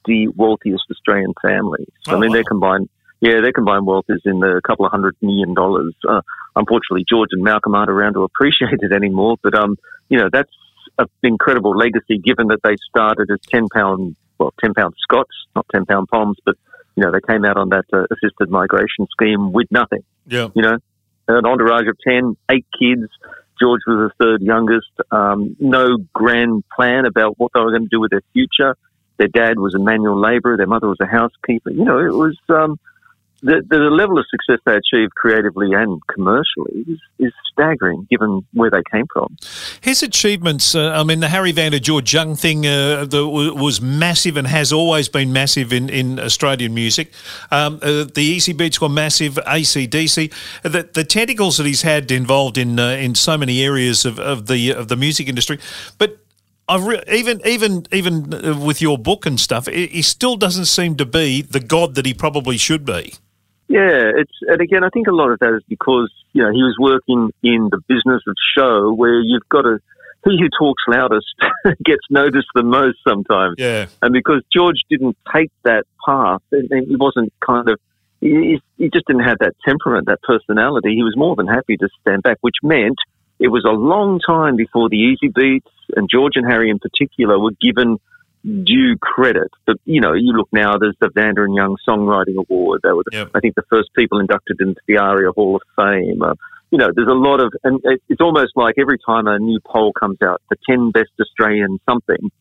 the 0.05 0.27
wealthiest 0.29 0.83
Australian 0.89 1.33
families. 1.41 1.89
Oh, 2.07 2.15
I 2.15 2.19
mean, 2.19 2.29
wow. 2.29 2.35
their 2.35 2.43
combined, 2.43 2.89
yeah, 3.19 3.41
their 3.41 3.53
combined 3.53 3.85
wealth 3.85 4.05
is 4.09 4.21
in 4.25 4.39
the 4.39 4.61
couple 4.65 4.85
of 4.85 4.91
hundred 4.91 5.15
million 5.21 5.53
dollars. 5.53 5.93
Uh, 6.07 6.21
unfortunately, 6.55 7.05
George 7.07 7.29
and 7.31 7.43
Malcolm 7.43 7.75
aren't 7.75 7.89
around 7.89 8.13
to 8.13 8.23
appreciate 8.23 8.73
it 8.81 8.91
anymore. 8.91 9.37
But 9.41 9.55
um, 9.55 9.77
you 10.09 10.17
know, 10.17 10.29
that's 10.31 10.51
an 10.97 11.07
incredible 11.23 11.75
legacy, 11.75 12.17
given 12.17 12.47
that 12.47 12.61
they 12.63 12.75
started 12.89 13.29
as 13.31 13.39
ten 13.49 13.67
pound, 13.73 14.15
well, 14.37 14.53
ten 14.59 14.73
pound 14.73 14.95
Scots, 15.01 15.35
not 15.55 15.65
ten 15.73 15.85
pound 15.85 16.07
Poms, 16.09 16.37
but 16.45 16.55
you 16.95 17.03
know, 17.03 17.11
they 17.11 17.21
came 17.25 17.45
out 17.45 17.57
on 17.57 17.69
that 17.69 17.85
uh, 17.93 18.05
assisted 18.11 18.49
migration 18.49 19.07
scheme 19.11 19.51
with 19.51 19.67
nothing. 19.71 20.03
Yeah, 20.25 20.49
you 20.55 20.61
know, 20.61 20.77
an 21.27 21.45
entourage 21.45 21.87
of 21.87 21.97
ten, 22.05 22.35
eight 22.49 22.65
kids. 22.77 23.09
George 23.61 23.81
was 23.85 24.11
the 24.11 24.25
third 24.25 24.41
youngest. 24.41 24.89
Um, 25.11 25.55
no 25.59 25.97
grand 26.13 26.63
plan 26.75 27.05
about 27.05 27.37
what 27.37 27.51
they 27.53 27.59
were 27.59 27.69
going 27.69 27.83
to 27.83 27.89
do 27.89 27.99
with 27.99 28.09
their 28.09 28.23
future. 28.33 28.75
Their 29.21 29.27
dad 29.27 29.59
was 29.59 29.75
a 29.75 29.79
manual 29.79 30.19
labourer. 30.19 30.57
Their 30.57 30.65
mother 30.65 30.87
was 30.87 30.97
a 30.99 31.05
housekeeper. 31.05 31.69
You 31.69 31.85
know, 31.85 31.99
it 31.99 32.11
was 32.11 32.35
um, 32.49 32.79
the, 33.43 33.63
the 33.69 33.77
level 33.77 34.17
of 34.17 34.25
success 34.31 34.57
they 34.65 34.73
achieved 34.73 35.13
creatively 35.13 35.73
and 35.73 36.01
commercially 36.07 36.85
is, 36.87 36.99
is 37.19 37.31
staggering 37.53 38.07
given 38.09 38.43
where 38.53 38.71
they 38.71 38.81
came 38.91 39.05
from. 39.13 39.37
His 39.79 40.01
achievements, 40.01 40.73
uh, 40.73 40.89
I 40.89 41.03
mean, 41.03 41.19
the 41.19 41.27
Harry 41.27 41.51
Vanda 41.51 41.79
George 41.79 42.11
Young 42.11 42.35
thing 42.35 42.65
uh, 42.65 43.05
the, 43.05 43.27
was 43.27 43.79
massive 43.79 44.37
and 44.37 44.47
has 44.47 44.73
always 44.73 45.07
been 45.07 45.31
massive 45.31 45.71
in, 45.71 45.87
in 45.89 46.19
Australian 46.19 46.73
music. 46.73 47.13
Um, 47.51 47.75
uh, 47.83 48.05
the 48.05 48.23
Easy 48.23 48.53
Beats 48.53 48.81
were 48.81 48.89
massive, 48.89 49.35
ACDC. 49.35 50.33
The, 50.63 50.89
the 50.91 51.03
tentacles 51.03 51.57
that 51.57 51.67
he's 51.67 51.83
had 51.83 52.09
involved 52.09 52.57
in 52.57 52.79
uh, 52.79 52.89
in 52.93 53.13
so 53.13 53.37
many 53.37 53.63
areas 53.63 54.03
of, 54.03 54.17
of 54.17 54.47
the 54.47 54.71
of 54.71 54.87
the 54.87 54.95
music 54.95 55.27
industry. 55.27 55.59
But 55.99 56.17
I've 56.67 56.85
re- 56.85 57.03
even 57.11 57.41
even 57.45 57.85
even 57.91 58.33
uh, 58.33 58.57
with 58.57 58.81
your 58.81 58.97
book 58.97 59.25
and 59.25 59.39
stuff, 59.39 59.67
he 59.67 60.01
still 60.01 60.35
doesn't 60.35 60.65
seem 60.65 60.95
to 60.97 61.05
be 61.05 61.41
the 61.41 61.59
god 61.59 61.95
that 61.95 62.05
he 62.05 62.13
probably 62.13 62.57
should 62.57 62.85
be. 62.85 63.13
Yeah, 63.67 64.11
it's 64.15 64.33
and 64.47 64.61
again, 64.61 64.83
I 64.83 64.89
think 64.89 65.07
a 65.07 65.11
lot 65.11 65.31
of 65.31 65.39
that 65.39 65.53
is 65.55 65.63
because 65.67 66.11
you 66.33 66.43
know 66.43 66.51
he 66.51 66.61
was 66.61 66.75
working 66.79 67.31
in 67.43 67.69
the 67.71 67.79
business 67.87 68.21
of 68.27 68.35
show 68.57 68.93
where 68.93 69.21
you've 69.21 69.47
got 69.49 69.63
to 69.63 69.79
he 70.25 70.37
who 70.39 70.49
talks 70.59 70.83
loudest 70.87 71.25
gets 71.83 72.05
noticed 72.09 72.47
the 72.53 72.63
most 72.63 72.97
sometimes. 73.07 73.55
Yeah, 73.57 73.87
and 74.01 74.13
because 74.13 74.41
George 74.53 74.81
didn't 74.89 75.17
take 75.33 75.51
that 75.63 75.85
path, 76.05 76.41
he 76.51 76.95
wasn't 76.97 77.33
kind 77.45 77.69
of 77.69 77.79
he, 78.19 78.61
he 78.77 78.89
just 78.93 79.07
didn't 79.07 79.23
have 79.23 79.39
that 79.39 79.53
temperament, 79.65 80.07
that 80.07 80.21
personality. 80.21 80.93
He 80.93 81.03
was 81.03 81.15
more 81.17 81.35
than 81.35 81.47
happy 81.47 81.77
to 81.77 81.89
stand 82.01 82.23
back, 82.23 82.37
which 82.41 82.57
meant 82.61 82.97
it 83.39 83.47
was 83.47 83.65
a 83.65 83.71
long 83.71 84.19
time 84.19 84.55
before 84.55 84.89
the 84.89 84.97
Easy 84.97 85.27
Beats 85.27 85.67
and 85.95 86.09
George 86.09 86.33
and 86.35 86.49
Harry 86.49 86.69
in 86.69 86.79
particular 86.79 87.39
were 87.39 87.51
given 87.61 87.97
due 88.43 88.97
credit. 88.99 89.51
But 89.65 89.77
you 89.85 90.01
know, 90.01 90.13
you 90.13 90.33
look 90.33 90.49
now. 90.51 90.77
There's 90.77 90.95
the 90.99 91.09
Vanda 91.13 91.43
and 91.43 91.55
Young 91.55 91.77
Songwriting 91.87 92.37
Award. 92.37 92.81
They 92.83 92.91
were, 92.91 93.03
the, 93.09 93.17
yep. 93.17 93.31
I 93.35 93.39
think, 93.39 93.55
the 93.55 93.63
first 93.69 93.89
people 93.95 94.19
inducted 94.19 94.59
into 94.59 94.81
the 94.87 94.97
ARIA 94.97 95.31
Hall 95.31 95.55
of 95.57 95.61
Fame. 95.75 96.21
Uh, 96.21 96.33
you 96.71 96.77
know, 96.77 96.89
there's 96.95 97.09
a 97.09 97.11
lot 97.11 97.41
of, 97.41 97.53
and 97.63 97.81
it's 98.07 98.21
almost 98.21 98.53
like 98.55 98.75
every 98.79 98.97
time 99.05 99.27
a 99.27 99.37
new 99.39 99.59
poll 99.65 99.91
comes 99.91 100.21
out, 100.21 100.41
the 100.49 100.55
ten 100.67 100.91
best 100.91 101.11
Australian 101.19 101.79
something, 101.87 102.31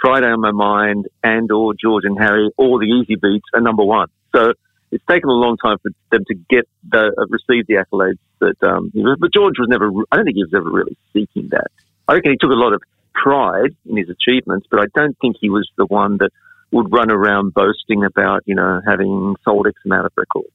Friday 0.00 0.26
on 0.26 0.40
My 0.40 0.52
Mind 0.52 1.08
and 1.22 1.50
or 1.50 1.74
George 1.74 2.04
and 2.04 2.18
Harry 2.18 2.48
or 2.56 2.78
the 2.78 2.86
Easy 2.86 3.16
Beats 3.16 3.46
are 3.54 3.60
number 3.60 3.84
one. 3.84 4.08
So 4.34 4.52
it's 4.92 5.04
taken 5.08 5.28
a 5.28 5.32
long 5.32 5.56
time 5.56 5.78
for 5.82 5.90
them 6.10 6.24
to 6.28 6.34
get 6.34 6.68
the 6.88 7.12
uh, 7.16 7.26
receive 7.28 7.66
the 7.66 7.74
accolades 7.74 8.18
that. 8.40 8.62
Um, 8.62 8.92
but 8.92 9.32
George 9.32 9.54
was 9.58 9.68
never. 9.68 9.90
I 10.10 10.16
don't 10.16 10.24
think 10.24 10.36
he 10.36 10.44
was 10.44 10.54
ever 10.54 10.70
really 10.70 10.96
seeking 11.12 11.48
that. 11.50 11.68
I 12.06 12.14
reckon 12.14 12.32
he 12.32 12.36
took 12.38 12.50
a 12.50 12.54
lot 12.54 12.74
of 12.74 12.82
pride 13.14 13.74
in 13.88 13.96
his 13.96 14.08
achievements, 14.08 14.66
but 14.70 14.80
I 14.80 14.86
don't 14.94 15.16
think 15.20 15.36
he 15.40 15.50
was 15.50 15.68
the 15.76 15.86
one 15.86 16.18
that 16.18 16.30
would 16.70 16.92
run 16.92 17.10
around 17.10 17.54
boasting 17.54 18.04
about 18.04 18.42
you 18.46 18.54
know 18.54 18.80
having 18.86 19.36
sold 19.44 19.66
X 19.66 19.78
amount 19.84 20.06
of 20.06 20.12
records. 20.16 20.52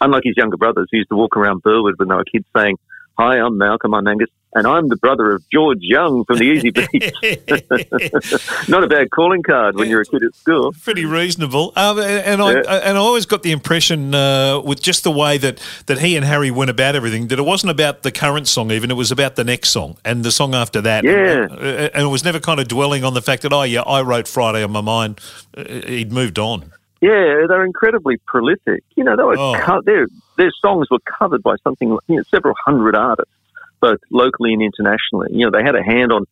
Unlike 0.00 0.24
his 0.24 0.36
younger 0.36 0.56
brothers, 0.56 0.88
who 0.90 0.98
used 0.98 1.10
to 1.10 1.16
walk 1.16 1.36
around 1.36 1.62
Burwood 1.62 1.98
when 1.98 2.08
they 2.08 2.14
were 2.14 2.24
kids 2.24 2.46
saying, 2.56 2.76
"Hi, 3.18 3.38
I'm 3.38 3.58
Malcolm. 3.58 3.94
I'm 3.94 4.06
Angus. 4.06 4.30
And 4.54 4.66
I'm 4.66 4.88
the 4.88 4.96
brother 4.96 5.32
of 5.32 5.48
George 5.50 5.78
Young 5.80 6.24
from 6.24 6.38
the 6.38 6.44
Easy 6.44 6.70
Beats. 6.70 8.68
Not 8.68 8.82
a 8.82 8.88
bad 8.88 9.10
calling 9.10 9.42
card 9.42 9.76
when 9.76 9.88
you're 9.88 10.00
a 10.00 10.04
kid 10.04 10.24
at 10.24 10.34
school. 10.34 10.72
Pretty 10.82 11.04
reasonable. 11.04 11.72
Um, 11.76 12.00
and, 12.00 12.42
I, 12.42 12.52
yeah. 12.54 12.80
and 12.84 12.98
I 12.98 13.00
always 13.00 13.26
got 13.26 13.42
the 13.42 13.52
impression 13.52 14.14
uh, 14.14 14.60
with 14.60 14.82
just 14.82 15.04
the 15.04 15.12
way 15.12 15.38
that, 15.38 15.62
that 15.86 15.98
he 15.98 16.16
and 16.16 16.24
Harry 16.24 16.50
went 16.50 16.70
about 16.70 16.96
everything 16.96 17.28
that 17.28 17.38
it 17.38 17.42
wasn't 17.42 17.70
about 17.70 18.02
the 18.02 18.10
current 18.10 18.48
song 18.48 18.72
even, 18.72 18.90
it 18.90 18.94
was 18.94 19.12
about 19.12 19.36
the 19.36 19.44
next 19.44 19.68
song 19.70 19.96
and 20.04 20.24
the 20.24 20.32
song 20.32 20.54
after 20.54 20.80
that. 20.80 21.04
Yeah. 21.04 21.44
And, 21.44 21.52
uh, 21.52 21.90
and 21.94 22.02
it 22.04 22.10
was 22.10 22.24
never 22.24 22.40
kind 22.40 22.58
of 22.58 22.66
dwelling 22.66 23.04
on 23.04 23.14
the 23.14 23.22
fact 23.22 23.42
that, 23.42 23.52
oh, 23.52 23.62
yeah, 23.62 23.82
I 23.82 24.02
wrote 24.02 24.26
Friday 24.26 24.64
on 24.64 24.72
my 24.72 24.80
mind. 24.80 25.20
Uh, 25.56 25.64
he'd 25.86 26.12
moved 26.12 26.38
on. 26.38 26.72
Yeah, 27.00 27.46
they're 27.48 27.64
incredibly 27.64 28.18
prolific. 28.26 28.82
You 28.94 29.04
know, 29.04 29.16
they 29.16 29.22
were 29.22 29.38
oh. 29.38 29.58
co- 29.58 29.80
their 29.82 30.06
their 30.36 30.52
songs 30.60 30.90
were 30.90 30.98
covered 31.00 31.42
by 31.42 31.56
something 31.64 31.96
you 32.08 32.16
know, 32.16 32.22
several 32.30 32.54
hundred 32.62 32.94
artists 32.94 33.32
both 33.80 33.98
locally 34.10 34.52
and 34.52 34.62
internationally. 34.62 35.28
You 35.32 35.46
know, 35.46 35.50
they 35.50 35.64
had 35.64 35.74
a 35.74 35.82
hand 35.82 36.12
on 36.12 36.26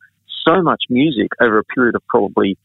so 0.47 0.63
much 0.63 0.85
music 0.89 1.29
over 1.41 1.59
a 1.59 1.65
period 1.65 1.95
of 1.95 2.03
probably 2.09 2.57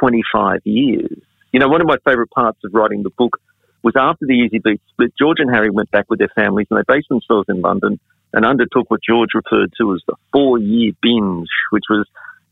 25 0.00 0.60
years. 0.64 1.18
You 1.52 1.60
know, 1.60 1.68
one 1.68 1.80
of 1.80 1.86
my 1.86 1.96
favorite 2.04 2.30
parts 2.30 2.58
of 2.64 2.74
writing 2.74 3.02
the 3.02 3.10
book 3.10 3.38
was 3.82 3.94
after 3.96 4.26
the 4.26 4.32
Easy 4.32 4.58
Beats 4.58 4.82
split, 4.90 5.12
George 5.18 5.38
and 5.38 5.54
Harry 5.54 5.70
went 5.70 5.90
back 5.90 6.06
with 6.08 6.18
their 6.18 6.32
families 6.34 6.66
and 6.70 6.78
they 6.78 6.92
based 6.92 7.08
themselves 7.08 7.46
in 7.48 7.60
London 7.60 8.00
and 8.32 8.44
undertook 8.44 8.90
what 8.90 9.00
George 9.06 9.30
referred 9.34 9.72
to 9.78 9.94
as 9.94 10.00
the 10.06 10.16
four 10.32 10.58
year 10.58 10.92
binge, 11.02 11.48
which 11.70 11.84
was 11.88 12.06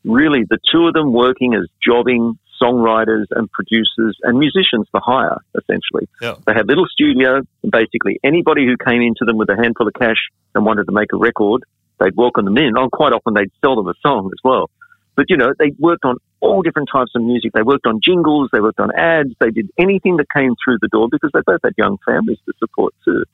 really 0.05 0.45
the 0.49 0.59
two 0.71 0.87
of 0.87 0.95
them 0.95 1.13
working 1.13 1.55
as 1.55 1.67
jobbing 1.85 2.39
songwriters 2.63 3.25
and 3.31 3.51
producers 3.51 4.17
and 4.23 4.39
musicians 4.39 4.87
for 4.91 5.01
hire, 5.03 5.39
essentially. 5.59 6.09
Yeah. 6.21 6.37
They 6.47 6.53
had 6.55 6.69
little 6.69 6.87
studio, 6.87 7.41
and 7.63 7.73
basically 7.73 8.21
anybody 8.23 8.65
who 8.67 8.77
came 8.77 9.03
into 9.03 9.25
them 9.25 9.37
with 9.37 9.49
a 9.49 9.57
handful 9.57 9.89
of 9.89 9.95
cash 9.95 10.31
and 10.55 10.65
wanted 10.65 10.85
to 10.85 10.93
make 10.93 11.13
a 11.13 11.17
record, 11.17 11.65
they'd 12.03 12.17
welcome 12.17 12.45
them 12.45 12.57
in. 12.57 12.77
Oh, 12.77 12.89
quite 12.91 13.13
often 13.13 13.35
they'd 13.35 13.53
sell 13.61 13.77
them 13.77 13.89
a 13.89 13.95
song 14.03 14.31
as 14.33 14.41
well. 14.43 14.71
But, 15.15 15.27
you 15.29 15.37
know, 15.37 15.53
they 15.59 15.73
worked 15.79 16.05
on 16.05 16.17
all 16.41 16.63
different 16.63 16.89
types 16.93 17.13
of 17.15 17.23
music. 17.23 17.53
They 17.53 17.63
worked 17.63 17.87
on 17.87 18.01
jingles, 18.03 18.49
they 18.53 18.61
worked 18.61 18.81
on 18.81 18.91
ads, 18.97 19.31
they 19.39 19.51
did 19.51 19.71
anything 19.79 20.17
that 20.17 20.27
came 20.35 20.55
through 20.65 20.79
the 20.81 20.89
door 20.89 21.09
because 21.11 21.31
they 21.33 21.41
both 21.47 21.61
had 21.63 21.75
young 21.77 21.99
families 22.05 22.39
to 22.47 22.53
support 22.59 22.95
too. 23.05 23.25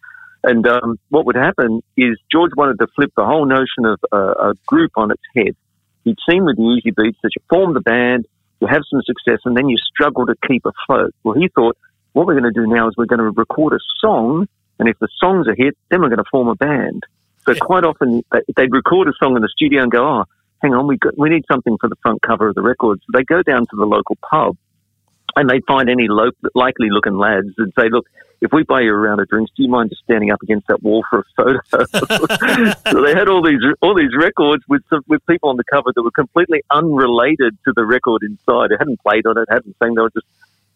And 0.42 0.66
um, 0.66 0.98
what 1.08 1.26
would 1.26 1.36
happen 1.36 1.82
is 1.96 2.18
George 2.30 2.52
wanted 2.56 2.78
to 2.80 2.86
flip 2.94 3.12
the 3.16 3.24
whole 3.24 3.46
notion 3.46 3.86
of 3.86 3.98
a 4.12 4.54
group 4.66 4.92
on 4.96 5.10
its 5.10 5.22
head. 5.34 5.56
He'd 6.04 6.18
seen 6.28 6.44
with 6.44 6.56
the 6.56 6.62
Easy 6.62 6.90
Beats 6.90 7.18
that 7.22 7.30
you 7.34 7.42
form 7.48 7.74
the 7.74 7.80
band, 7.80 8.26
you 8.60 8.66
have 8.66 8.82
some 8.90 9.02
success, 9.02 9.40
and 9.44 9.56
then 9.56 9.68
you 9.68 9.76
struggle 9.76 10.26
to 10.26 10.34
keep 10.46 10.64
afloat. 10.64 11.14
Well, 11.22 11.34
he 11.34 11.48
thought, 11.48 11.76
what 12.12 12.26
we're 12.26 12.38
going 12.38 12.52
to 12.52 12.60
do 12.60 12.66
now 12.66 12.88
is 12.88 12.94
we're 12.96 13.06
going 13.06 13.18
to 13.18 13.30
record 13.30 13.72
a 13.72 13.78
song, 14.00 14.46
and 14.78 14.88
if 14.88 14.98
the 14.98 15.08
song's 15.20 15.46
a 15.48 15.54
hit, 15.56 15.76
then 15.90 16.00
we're 16.00 16.08
going 16.08 16.18
to 16.18 16.30
form 16.30 16.48
a 16.48 16.54
band. 16.54 17.04
So 17.56 17.64
quite 17.64 17.84
often 17.84 18.22
they'd 18.56 18.72
record 18.72 19.08
a 19.08 19.12
song 19.22 19.36
in 19.36 19.42
the 19.42 19.48
studio 19.48 19.82
and 19.82 19.90
go, 19.90 20.06
oh, 20.06 20.24
hang 20.62 20.74
on, 20.74 20.86
we 20.86 20.96
got, 20.98 21.16
we 21.16 21.28
need 21.28 21.44
something 21.50 21.76
for 21.80 21.88
the 21.88 21.96
front 22.02 22.22
cover 22.22 22.48
of 22.48 22.54
the 22.54 22.62
record. 22.62 23.00
So 23.00 23.18
they 23.18 23.24
go 23.24 23.42
down 23.42 23.62
to 23.66 23.76
the 23.76 23.86
local 23.86 24.16
pub 24.28 24.56
and 25.36 25.48
they'd 25.48 25.64
find 25.66 25.88
any 25.88 26.08
lo- 26.08 26.30
likely 26.54 26.88
looking 26.90 27.16
lads 27.16 27.54
and 27.58 27.72
say, 27.78 27.88
look, 27.90 28.06
if 28.40 28.52
we 28.52 28.62
buy 28.62 28.82
you 28.82 28.90
a 28.90 28.96
round 28.96 29.20
of 29.20 29.28
drinks, 29.28 29.50
do 29.56 29.64
you 29.64 29.68
mind 29.68 29.90
just 29.90 30.02
standing 30.04 30.30
up 30.30 30.40
against 30.42 30.68
that 30.68 30.82
wall 30.82 31.04
for 31.10 31.20
a 31.20 31.24
photo? 31.36 31.84
so 32.90 33.02
they 33.02 33.12
had 33.12 33.28
all 33.28 33.42
these 33.42 33.60
all 33.82 33.94
these 33.94 34.14
records 34.16 34.62
with 34.68 34.82
some, 34.88 35.02
with 35.08 35.24
people 35.26 35.48
on 35.50 35.56
the 35.56 35.64
cover 35.64 35.90
that 35.92 36.02
were 36.02 36.12
completely 36.12 36.62
unrelated 36.70 37.58
to 37.64 37.72
the 37.74 37.84
record 37.84 38.22
inside. 38.22 38.70
They 38.70 38.76
hadn't 38.78 39.00
played 39.00 39.26
on 39.26 39.38
it, 39.38 39.48
hadn't 39.50 39.76
sang. 39.82 39.94
They 39.94 40.02
were 40.02 40.10
just 40.10 40.26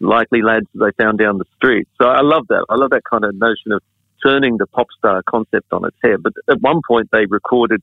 likely 0.01 0.43
lads 0.43 0.67
that 0.75 0.93
they 0.97 1.05
found 1.05 1.19
down 1.19 1.39
the 1.39 1.45
street. 1.57 1.87
So 2.01 2.09
I 2.09 2.23
love 2.23 2.49
that. 2.49 2.67
I 2.69 2.75
love 2.75 2.91
that 2.91 3.05
kind 3.09 3.25
of 3.25 3.35
notion 3.37 3.71
of 3.71 3.83
turning 4.23 4.57
the 4.57 4.67
pop 4.67 4.87
star 4.97 5.23
concept 5.29 5.73
on 5.73 5.85
its 5.85 5.97
head. 6.03 6.23
But 6.23 6.35
at 6.49 6.61
one 6.61 6.81
point, 6.87 7.09
they 7.13 7.27
recorded 7.27 7.83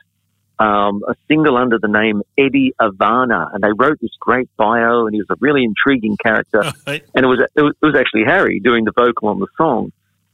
um, 0.59 1.03
a 1.07 1.15
single 1.27 1.57
under 1.57 1.79
the 1.79 1.87
name 1.87 2.21
Eddie 2.37 2.73
Ivana, 2.81 3.53
and 3.53 3.63
they 3.63 3.71
wrote 3.77 3.99
this 4.01 4.11
great 4.19 4.49
bio, 4.57 5.05
and 5.05 5.13
he 5.13 5.21
was 5.21 5.27
a 5.29 5.37
really 5.39 5.63
intriguing 5.63 6.17
character. 6.21 6.63
And 7.15 7.25
it 7.25 7.27
was, 7.27 7.39
it 7.55 7.61
was 7.61 7.73
it 7.81 7.85
was 7.85 7.95
actually 7.95 8.23
Harry 8.25 8.59
doing 8.59 8.83
the 8.83 8.91
vocal 8.91 9.29
on 9.29 9.39
the 9.39 9.47
song. 9.57 9.91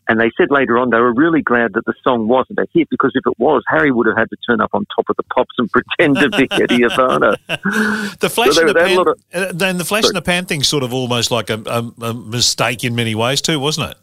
And 0.07 0.19
they 0.19 0.29
said 0.37 0.51
later 0.51 0.77
on 0.77 0.89
they 0.91 0.99
were 0.99 1.13
really 1.13 1.41
glad 1.41 1.73
that 1.73 1.85
the 1.85 1.93
song 2.03 2.27
wasn't 2.27 2.59
a 2.59 2.67
hit 2.73 2.89
because 2.89 3.11
if 3.15 3.23
it 3.25 3.39
was, 3.39 3.63
Harry 3.67 3.91
would 3.91 4.05
have 4.07 4.17
had 4.17 4.29
to 4.29 4.37
turn 4.47 4.61
up 4.61 4.69
on 4.73 4.85
top 4.95 5.05
of 5.09 5.15
the 5.15 5.23
pops 5.23 5.55
and 5.57 5.69
pretend 5.71 6.17
to 6.17 6.29
be 6.29 6.47
Eddie 6.51 6.83
Ivana. 6.83 7.37
the 8.19 8.29
flash 8.29 8.53
so 8.53 8.61
and 8.61 8.69
the 8.69 8.75
pan, 8.75 8.99
of, 8.99 9.07
uh, 9.33 9.51
then 9.53 9.77
the 9.77 9.85
flash 9.85 10.03
sorry. 10.03 10.11
and 10.11 10.17
the 10.17 10.21
pan 10.21 10.45
thing's 10.45 10.67
sort 10.67 10.83
of 10.83 10.93
almost 10.93 11.31
like 11.31 11.49
a, 11.49 11.61
a, 11.65 12.05
a, 12.05 12.13
mistake 12.13 12.83
in 12.83 12.93
many 12.93 13.15
ways 13.15 13.41
too, 13.41 13.59
wasn't 13.59 13.91
it? 13.91 13.97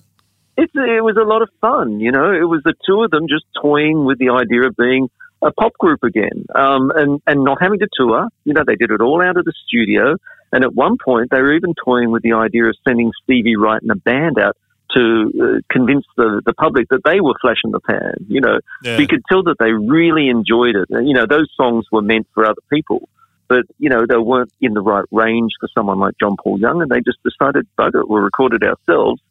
It's, 0.57 0.73
it 0.75 1.03
was 1.03 1.17
a 1.17 1.25
lot 1.25 1.43
of 1.43 1.49
fun, 1.61 2.01
you 2.01 2.13
know. 2.13 2.33
It 2.33 2.45
was 2.45 2.61
the 2.65 2.75
two 2.87 3.03
of 3.03 3.11
them 3.11 3.27
just 3.29 3.45
toying 3.61 4.05
with 4.05 4.19
the 4.19 4.31
idea 4.31 4.67
of 4.67 4.77
being 4.77 5.09
a 5.41 5.51
pop 5.51 5.73
group 5.79 6.03
again, 6.05 6.45
um, 6.55 6.91
and 6.95 7.21
and 7.27 7.43
not 7.43 7.59
having 7.61 7.79
to 7.81 7.89
tour. 7.93 8.29
You 8.45 8.53
know, 8.55 8.63
they 8.67 8.77
did 8.77 8.91
it 8.91 9.01
all 9.01 9.23
out 9.23 9.37
of 9.37 9.45
the 9.45 9.53
studio. 9.67 10.17
And 10.53 10.65
at 10.65 10.75
one 10.75 10.99
point, 11.03 11.31
they 11.31 11.41
were 11.41 11.55
even 11.55 11.75
toying 11.83 12.11
with 12.11 12.23
the 12.23 12.35
idea 12.35 12.65
of 12.65 12.77
sending 12.87 13.11
Stevie 13.25 13.57
Wright 13.57 13.81
and 13.81 13.91
a 13.91 13.97
band 13.97 14.39
out 14.39 14.55
to 14.95 15.33
uh, 15.43 15.61
convince 15.71 16.05
the, 16.19 16.43
the 16.45 16.53
public 16.53 16.91
that 16.91 17.01
they 17.07 17.21
were 17.21 17.33
Flash 17.41 17.57
and 17.65 17.73
the 17.73 17.81
Pan. 17.81 18.15
You 18.29 18.43
know, 18.43 18.61
yeah. 18.85 18.99
we 18.99 19.07
could 19.07 19.23
tell 19.31 19.43
that 19.45 19.57
they 19.59 19.73
really 19.73 20.29
enjoyed 20.29 20.77
it. 20.77 20.89
You 20.91 21.15
know, 21.15 21.25
those 21.27 21.49
songs 21.57 21.87
were 21.91 22.03
meant 22.03 22.27
for 22.35 22.45
other 22.45 22.61
people, 22.71 23.09
but 23.49 23.65
you 23.79 23.89
know 23.89 24.05
they 24.07 24.19
weren't 24.19 24.53
in 24.61 24.75
the 24.75 24.83
right 24.83 25.07
range 25.11 25.53
for 25.59 25.69
someone 25.75 25.99
like 25.99 26.15
John 26.21 26.37
Paul 26.43 26.61
Young, 26.61 26.83
and 26.83 26.91
they 26.91 27.01
just 27.01 27.19
decided, 27.25 27.67
bugger 27.79 28.03
it, 28.03 28.09
we'll 28.11 28.21
record 28.21 28.53
it 28.53 28.63
ourselves 28.63 29.23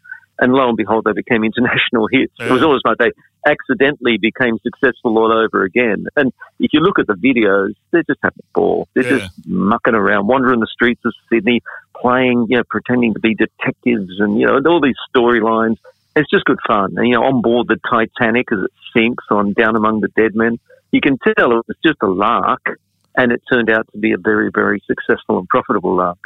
and 0.41 0.51
lo 0.51 0.67
and 0.67 0.75
behold, 0.75 1.05
they 1.05 1.13
became 1.13 1.43
international 1.43 2.07
hits. 2.11 2.33
Yeah. 2.39 2.47
It 2.47 2.51
was 2.51 2.63
almost 2.63 2.85
like 2.85 2.97
they 2.97 3.11
accidentally 3.45 4.17
became 4.17 4.57
successful 4.63 5.17
all 5.17 5.31
over 5.31 5.63
again. 5.63 6.05
And 6.15 6.33
if 6.59 6.73
you 6.73 6.79
look 6.81 6.99
at 6.99 7.07
the 7.07 7.13
videos, 7.13 7.75
they're 7.91 8.03
just 8.03 8.19
having 8.23 8.39
a 8.39 8.59
ball. 8.59 8.87
They're 8.93 9.03
yeah. 9.03 9.19
just 9.19 9.47
mucking 9.47 9.95
around, 9.95 10.27
wandering 10.27 10.59
the 10.59 10.67
streets 10.67 11.01
of 11.05 11.13
Sydney, 11.31 11.61
playing, 11.95 12.47
you 12.49 12.57
know, 12.57 12.63
pretending 12.69 13.13
to 13.13 13.19
be 13.19 13.35
detectives 13.35 14.19
and, 14.19 14.39
you 14.39 14.47
know, 14.47 14.59
all 14.65 14.81
these 14.81 14.95
storylines. 15.15 15.77
It's 16.15 16.29
just 16.29 16.43
good 16.45 16.59
fun. 16.67 16.95
And, 16.97 17.07
you 17.07 17.15
know, 17.15 17.23
on 17.23 17.41
board 17.41 17.67
the 17.67 17.79
Titanic 17.89 18.51
as 18.51 18.59
it 18.65 18.71
sinks 18.93 19.23
on 19.29 19.53
Down 19.53 19.75
Among 19.75 20.01
the 20.01 20.09
Dead 20.09 20.35
Men, 20.35 20.59
you 20.91 20.99
can 20.99 21.17
tell 21.19 21.51
it 21.51 21.65
was 21.67 21.77
just 21.85 21.97
a 22.01 22.07
lark 22.07 22.79
and 23.15 23.31
it 23.31 23.41
turned 23.51 23.69
out 23.69 23.87
to 23.93 23.99
be 23.99 24.11
a 24.11 24.17
very, 24.17 24.49
very 24.53 24.81
successful 24.87 25.39
and 25.39 25.47
profitable 25.47 25.95
lark. 25.95 26.17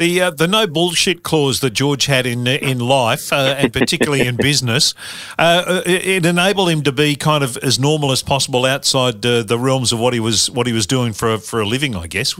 The 0.00 0.22
uh, 0.22 0.30
the 0.30 0.48
no 0.48 0.66
bullshit 0.66 1.22
clause 1.22 1.60
that 1.60 1.74
George 1.74 2.06
had 2.06 2.24
in 2.24 2.46
in 2.46 2.78
life, 2.78 3.34
uh, 3.34 3.54
and 3.58 3.70
particularly 3.70 4.26
in 4.26 4.36
business, 4.48 4.94
uh, 5.38 5.82
it, 5.84 6.24
enabled 6.24 6.70
him 6.70 6.80
to 6.84 6.92
be 6.92 7.16
kind 7.16 7.44
of 7.44 7.58
as 7.58 7.78
normal 7.78 8.10
as 8.10 8.22
possible 8.22 8.64
outside 8.64 9.26
uh, 9.26 9.42
the 9.42 9.58
realms 9.58 9.92
of 9.92 10.00
what 10.00 10.14
he 10.14 10.20
was 10.20 10.50
what 10.50 10.66
he 10.66 10.72
was 10.72 10.86
doing 10.86 11.12
for 11.12 11.34
a, 11.34 11.38
for 11.38 11.60
a 11.60 11.66
living, 11.66 11.94
I 11.94 12.06
guess. 12.06 12.34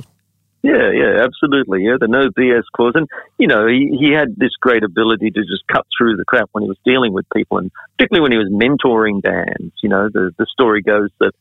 Yeah, 0.63 0.91
yeah, 0.91 1.23
absolutely. 1.23 1.85
Yeah, 1.85 1.99
the 2.01 2.09
no 2.09 2.31
BS 2.31 2.63
clause, 2.75 2.93
and 2.95 3.07
you 3.37 3.47
know, 3.47 3.67
he, 3.67 3.95
he 4.01 4.11
had 4.11 4.37
this 4.37 4.57
great 4.59 4.83
ability 4.83 5.31
to 5.31 5.41
just 5.43 5.67
cut 5.71 5.87
through 5.99 6.17
the 6.17 6.25
crap 6.25 6.49
when 6.53 6.63
he 6.63 6.69
was 6.69 6.79
dealing 6.87 7.13
with 7.13 7.27
people, 7.37 7.59
and 7.59 7.71
particularly 7.99 8.23
when 8.23 8.33
he 8.33 8.39
was 8.39 8.49
mentoring 8.49 9.21
bands. 9.21 9.75
You 9.83 9.91
know, 9.91 10.09
the 10.09 10.33
the 10.39 10.47
story 10.47 10.81
goes 10.81 11.11
that 11.19 11.35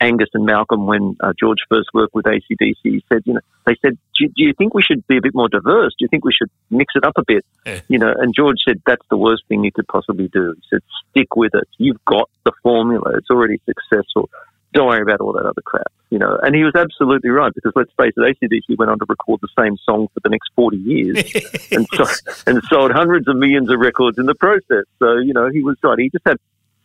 Angus 0.00 0.28
and 0.34 0.44
Malcolm, 0.44 0.86
when 0.86 1.16
uh, 1.20 1.32
George 1.38 1.58
first 1.70 1.88
worked 1.94 2.14
with 2.14 2.26
ACDC, 2.26 3.02
said, 3.10 3.22
you 3.24 3.34
know, 3.34 3.40
they 3.66 3.76
said, 3.82 3.98
do, 4.18 4.26
do, 4.28 4.44
you 4.44 4.52
think 4.56 4.74
we 4.74 4.82
should 4.82 5.06
be 5.06 5.16
a 5.16 5.22
bit 5.22 5.34
more 5.34 5.48
diverse? 5.48 5.94
Do 5.98 6.04
you 6.04 6.08
think 6.08 6.24
we 6.24 6.32
should 6.32 6.50
mix 6.70 6.92
it 6.94 7.04
up 7.04 7.14
a 7.16 7.22
bit? 7.26 7.44
Yeah. 7.64 7.80
You 7.88 7.98
know, 7.98 8.12
and 8.16 8.34
George 8.34 8.58
said, 8.66 8.82
that's 8.86 9.04
the 9.10 9.16
worst 9.16 9.44
thing 9.48 9.64
you 9.64 9.72
could 9.72 9.88
possibly 9.88 10.28
do. 10.28 10.54
He 10.54 10.62
said, 10.70 10.80
stick 11.10 11.34
with 11.34 11.54
it. 11.54 11.68
You've 11.78 12.04
got 12.04 12.28
the 12.44 12.52
formula. 12.62 13.16
It's 13.16 13.30
already 13.30 13.60
successful. 13.64 14.28
Don't 14.72 14.88
worry 14.88 15.00
about 15.00 15.20
all 15.20 15.32
that 15.32 15.46
other 15.46 15.62
crap, 15.64 15.90
you 16.10 16.18
know. 16.18 16.38
And 16.42 16.54
he 16.54 16.62
was 16.62 16.74
absolutely 16.74 17.30
right 17.30 17.52
because 17.54 17.72
let's 17.74 17.90
face 17.96 18.12
it, 18.14 18.36
ACDC 18.42 18.76
went 18.76 18.90
on 18.90 18.98
to 18.98 19.06
record 19.08 19.40
the 19.40 19.48
same 19.58 19.78
song 19.84 20.08
for 20.12 20.20
the 20.22 20.28
next 20.28 20.50
40 20.54 20.76
years 20.76 21.16
and, 21.70 21.86
so, 21.94 22.04
and 22.46 22.62
sold 22.64 22.92
hundreds 22.92 23.26
of 23.26 23.36
millions 23.36 23.70
of 23.70 23.78
records 23.78 24.18
in 24.18 24.26
the 24.26 24.34
process. 24.34 24.84
So, 24.98 25.16
you 25.16 25.32
know, 25.32 25.48
he 25.48 25.62
was 25.62 25.78
right. 25.82 25.98
He 25.98 26.10
just 26.10 26.26
had, 26.26 26.36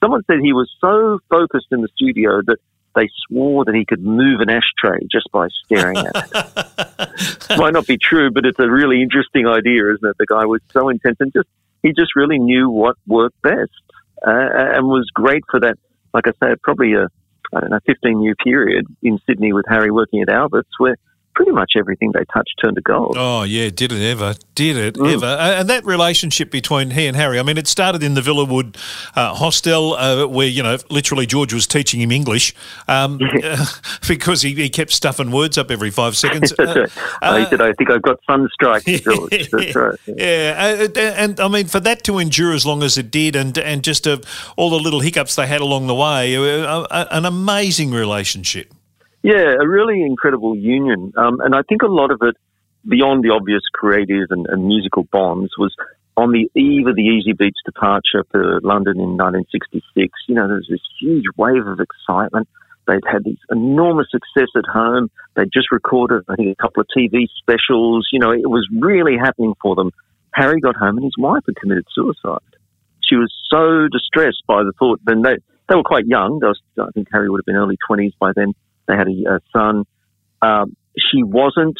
someone 0.01 0.23
said 0.25 0.37
he 0.41 0.53
was 0.53 0.71
so 0.79 1.19
focused 1.29 1.67
in 1.71 1.81
the 1.81 1.89
studio 1.89 2.41
that 2.47 2.59
they 2.95 3.09
swore 3.27 3.65
that 3.65 3.75
he 3.75 3.85
could 3.85 4.03
move 4.03 4.41
an 4.41 4.49
ashtray 4.49 4.99
just 5.11 5.31
by 5.31 5.47
staring 5.65 5.97
at 5.97 6.15
it. 6.15 7.49
Might 7.57 7.73
not 7.73 7.87
be 7.87 7.97
true, 7.97 8.31
but 8.31 8.45
it's 8.45 8.59
a 8.59 8.69
really 8.69 9.01
interesting 9.01 9.47
idea, 9.47 9.93
isn't 9.93 10.07
it? 10.07 10.17
The 10.17 10.25
guy 10.25 10.45
was 10.45 10.61
so 10.71 10.89
intense 10.89 11.17
and 11.19 11.31
just 11.33 11.47
he 11.83 11.93
just 11.93 12.15
really 12.15 12.37
knew 12.37 12.69
what 12.69 12.95
worked 13.07 13.41
best 13.41 13.71
uh, 14.25 14.75
and 14.75 14.87
was 14.87 15.09
great 15.13 15.43
for 15.49 15.59
that. 15.61 15.77
Like 16.13 16.27
I 16.27 16.31
say, 16.31 16.55
probably 16.61 16.93
a 16.93 17.07
I 17.53 17.59
don't 17.59 17.71
know, 17.71 17.79
15 17.85 18.21
year 18.21 18.35
period 18.35 18.85
in 19.01 19.19
Sydney 19.25 19.51
with 19.53 19.65
Harry 19.67 19.91
working 19.91 20.21
at 20.21 20.29
Albert's 20.29 20.69
where 20.77 20.95
pretty 21.33 21.51
much 21.51 21.73
everything 21.77 22.11
they 22.13 22.25
touched 22.33 22.53
turned 22.61 22.75
to 22.75 22.81
gold. 22.81 23.15
Oh 23.17 23.43
yeah, 23.43 23.69
did 23.69 23.91
it 23.91 24.01
ever? 24.01 24.35
Did 24.55 24.77
it 24.77 24.95
mm. 24.95 25.13
ever? 25.13 25.25
And 25.25 25.69
that 25.69 25.85
relationship 25.85 26.51
between 26.51 26.91
he 26.91 27.07
and 27.07 27.15
Harry. 27.15 27.39
I 27.39 27.43
mean, 27.43 27.57
it 27.57 27.67
started 27.67 28.03
in 28.03 28.13
the 28.13 28.21
Villawood 28.21 28.77
uh, 29.15 29.33
hostel 29.33 29.93
uh, 29.93 30.27
where 30.27 30.47
you 30.47 30.63
know 30.63 30.77
literally 30.89 31.25
George 31.25 31.53
was 31.53 31.67
teaching 31.67 32.01
him 32.01 32.11
English 32.11 32.53
um, 32.87 33.19
uh, 33.43 33.65
because 34.07 34.41
he, 34.41 34.53
he, 34.53 34.69
kept 34.69 34.91
stuffing 34.91 35.31
words 35.31 35.57
up 35.57 35.69
every 35.71 35.91
five 35.91 36.15
seconds. 36.15 36.53
That's 36.57 36.75
right. 36.75 36.91
Uh, 37.21 37.37
he 37.37 37.45
said, 37.45 37.61
"I 37.61 37.73
think 37.73 37.89
I've 37.89 38.01
got 38.01 38.19
sunstrike." 38.29 39.03
George. 39.03 39.49
That's 39.49 39.75
right. 39.75 39.99
Yeah, 40.07 40.87
uh, 40.95 40.99
and 40.99 41.39
I 41.39 41.47
mean 41.47 41.67
for 41.67 41.79
that 41.79 42.03
to 42.05 42.19
endure 42.19 42.53
as 42.53 42.65
long 42.65 42.83
as 42.83 42.97
it 42.97 43.11
did, 43.11 43.35
and 43.35 43.57
and 43.57 43.83
just 43.83 44.07
all 44.07 44.69
the 44.69 44.79
little 44.79 44.99
hiccups 44.99 45.35
they 45.35 45.47
had 45.47 45.61
along 45.61 45.87
the 45.87 45.95
way, 45.95 46.35
uh, 46.35 47.05
an 47.11 47.25
amazing 47.25 47.91
relationship. 47.91 48.73
Yeah, 49.23 49.55
a 49.59 49.67
really 49.67 50.01
incredible 50.01 50.55
union. 50.55 51.13
Um, 51.15 51.39
and 51.41 51.55
I 51.55 51.61
think 51.67 51.83
a 51.83 51.87
lot 51.87 52.11
of 52.11 52.19
it, 52.21 52.35
beyond 52.87 53.23
the 53.23 53.29
obvious 53.29 53.61
creative 53.71 54.27
and, 54.31 54.47
and, 54.47 54.65
musical 54.65 55.03
bonds, 55.11 55.51
was 55.57 55.75
on 56.17 56.31
the 56.31 56.49
eve 56.59 56.87
of 56.87 56.95
the 56.95 57.03
Easybeats 57.03 57.61
departure 57.63 58.25
for 58.31 58.59
London 58.61 58.99
in 58.99 59.17
1966. 59.17 60.11
You 60.27 60.35
know, 60.35 60.47
there 60.47 60.57
was 60.57 60.67
this 60.69 60.81
huge 60.99 61.25
wave 61.37 61.67
of 61.67 61.79
excitement. 61.79 62.47
They'd 62.87 63.05
had 63.09 63.23
this 63.23 63.37
enormous 63.51 64.07
success 64.09 64.49
at 64.55 64.65
home. 64.65 65.11
They'd 65.35 65.51
just 65.53 65.71
recorded, 65.71 66.23
I 66.27 66.35
think, 66.35 66.57
a 66.57 66.61
couple 66.61 66.81
of 66.81 66.87
TV 66.95 67.27
specials. 67.37 68.07
You 68.11 68.19
know, 68.19 68.31
it 68.31 68.49
was 68.49 68.67
really 68.73 69.17
happening 69.17 69.53
for 69.61 69.75
them. 69.75 69.91
Harry 70.33 70.59
got 70.59 70.75
home 70.75 70.97
and 70.97 71.03
his 71.03 71.17
wife 71.17 71.43
had 71.45 71.55
committed 71.57 71.85
suicide. 71.93 72.39
She 73.03 73.15
was 73.15 73.31
so 73.49 73.87
distressed 73.91 74.43
by 74.47 74.63
the 74.63 74.71
thought. 74.79 74.99
Then 75.05 75.21
they 75.21 75.37
they 75.69 75.75
were 75.75 75.83
quite 75.83 76.05
young. 76.05 76.39
Was, 76.41 76.59
I 76.79 76.89
think 76.93 77.07
Harry 77.11 77.29
would 77.29 77.39
have 77.39 77.45
been 77.45 77.55
early 77.55 77.77
twenties 77.85 78.13
by 78.19 78.31
then. 78.35 78.53
They 78.87 78.95
had 78.95 79.07
a, 79.07 79.35
a 79.35 79.39
son. 79.53 79.85
Um, 80.41 80.75
she 80.97 81.23
wasn't 81.23 81.77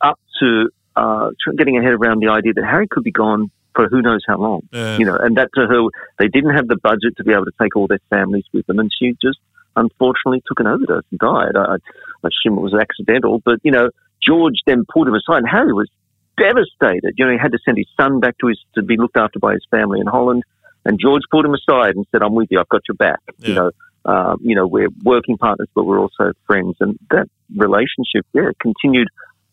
up 0.00 0.18
to 0.40 0.70
uh, 0.94 1.30
getting 1.56 1.74
her 1.76 1.82
head 1.82 1.92
around 1.92 2.22
the 2.22 2.28
idea 2.28 2.52
that 2.54 2.64
Harry 2.64 2.88
could 2.88 3.04
be 3.04 3.12
gone 3.12 3.50
for 3.74 3.88
who 3.88 4.00
knows 4.00 4.22
how 4.26 4.38
long. 4.38 4.62
You 4.98 5.06
know, 5.06 5.16
and 5.16 5.36
that 5.36 5.50
to 5.54 5.66
her, 5.66 5.82
they 6.18 6.28
didn't 6.28 6.54
have 6.54 6.66
the 6.66 6.76
budget 6.76 7.16
to 7.18 7.24
be 7.24 7.32
able 7.32 7.44
to 7.44 7.52
take 7.60 7.76
all 7.76 7.86
their 7.86 8.00
families 8.10 8.44
with 8.52 8.66
them, 8.66 8.78
and 8.78 8.90
she 8.98 9.14
just 9.22 9.38
unfortunately 9.76 10.42
took 10.46 10.58
an 10.60 10.66
overdose 10.66 11.04
and 11.10 11.20
died. 11.20 11.54
I, 11.54 11.74
I 12.24 12.28
assume 12.28 12.58
it 12.58 12.62
was 12.62 12.74
accidental, 12.74 13.42
but 13.44 13.60
you 13.62 13.70
know, 13.70 13.90
George 14.26 14.56
then 14.66 14.84
pulled 14.90 15.08
him 15.08 15.14
aside, 15.14 15.38
and 15.38 15.48
Harry 15.48 15.72
was 15.72 15.88
devastated. 16.38 17.14
You 17.16 17.26
know, 17.26 17.32
he 17.32 17.38
had 17.38 17.52
to 17.52 17.58
send 17.64 17.76
his 17.76 17.86
son 17.96 18.20
back 18.20 18.38
to 18.38 18.48
his 18.48 18.58
to 18.74 18.82
be 18.82 18.96
looked 18.96 19.16
after 19.16 19.38
by 19.38 19.52
his 19.52 19.64
family 19.70 20.00
in 20.00 20.06
Holland, 20.06 20.42
and 20.84 20.98
George 20.98 21.22
pulled 21.30 21.44
him 21.44 21.54
aside 21.54 21.96
and 21.96 22.06
said, 22.10 22.22
"I'm 22.22 22.34
with 22.34 22.48
you. 22.50 22.58
I've 22.58 22.68
got 22.68 22.82
your 22.88 22.96
back." 22.96 23.20
Yeah. 23.38 23.48
You 23.48 23.54
know, 23.54 23.70
uh, 24.06 24.36
you 24.40 24.54
know, 24.54 24.66
we're 24.66 24.88
working 25.02 25.36
partners, 25.36 25.68
but 25.74 25.84
we're 25.84 25.98
also 25.98 26.32
friends, 26.46 26.76
and 26.80 26.98
that 27.10 27.28
relationship, 27.54 28.24
yeah, 28.32 28.50
continued 28.60 29.08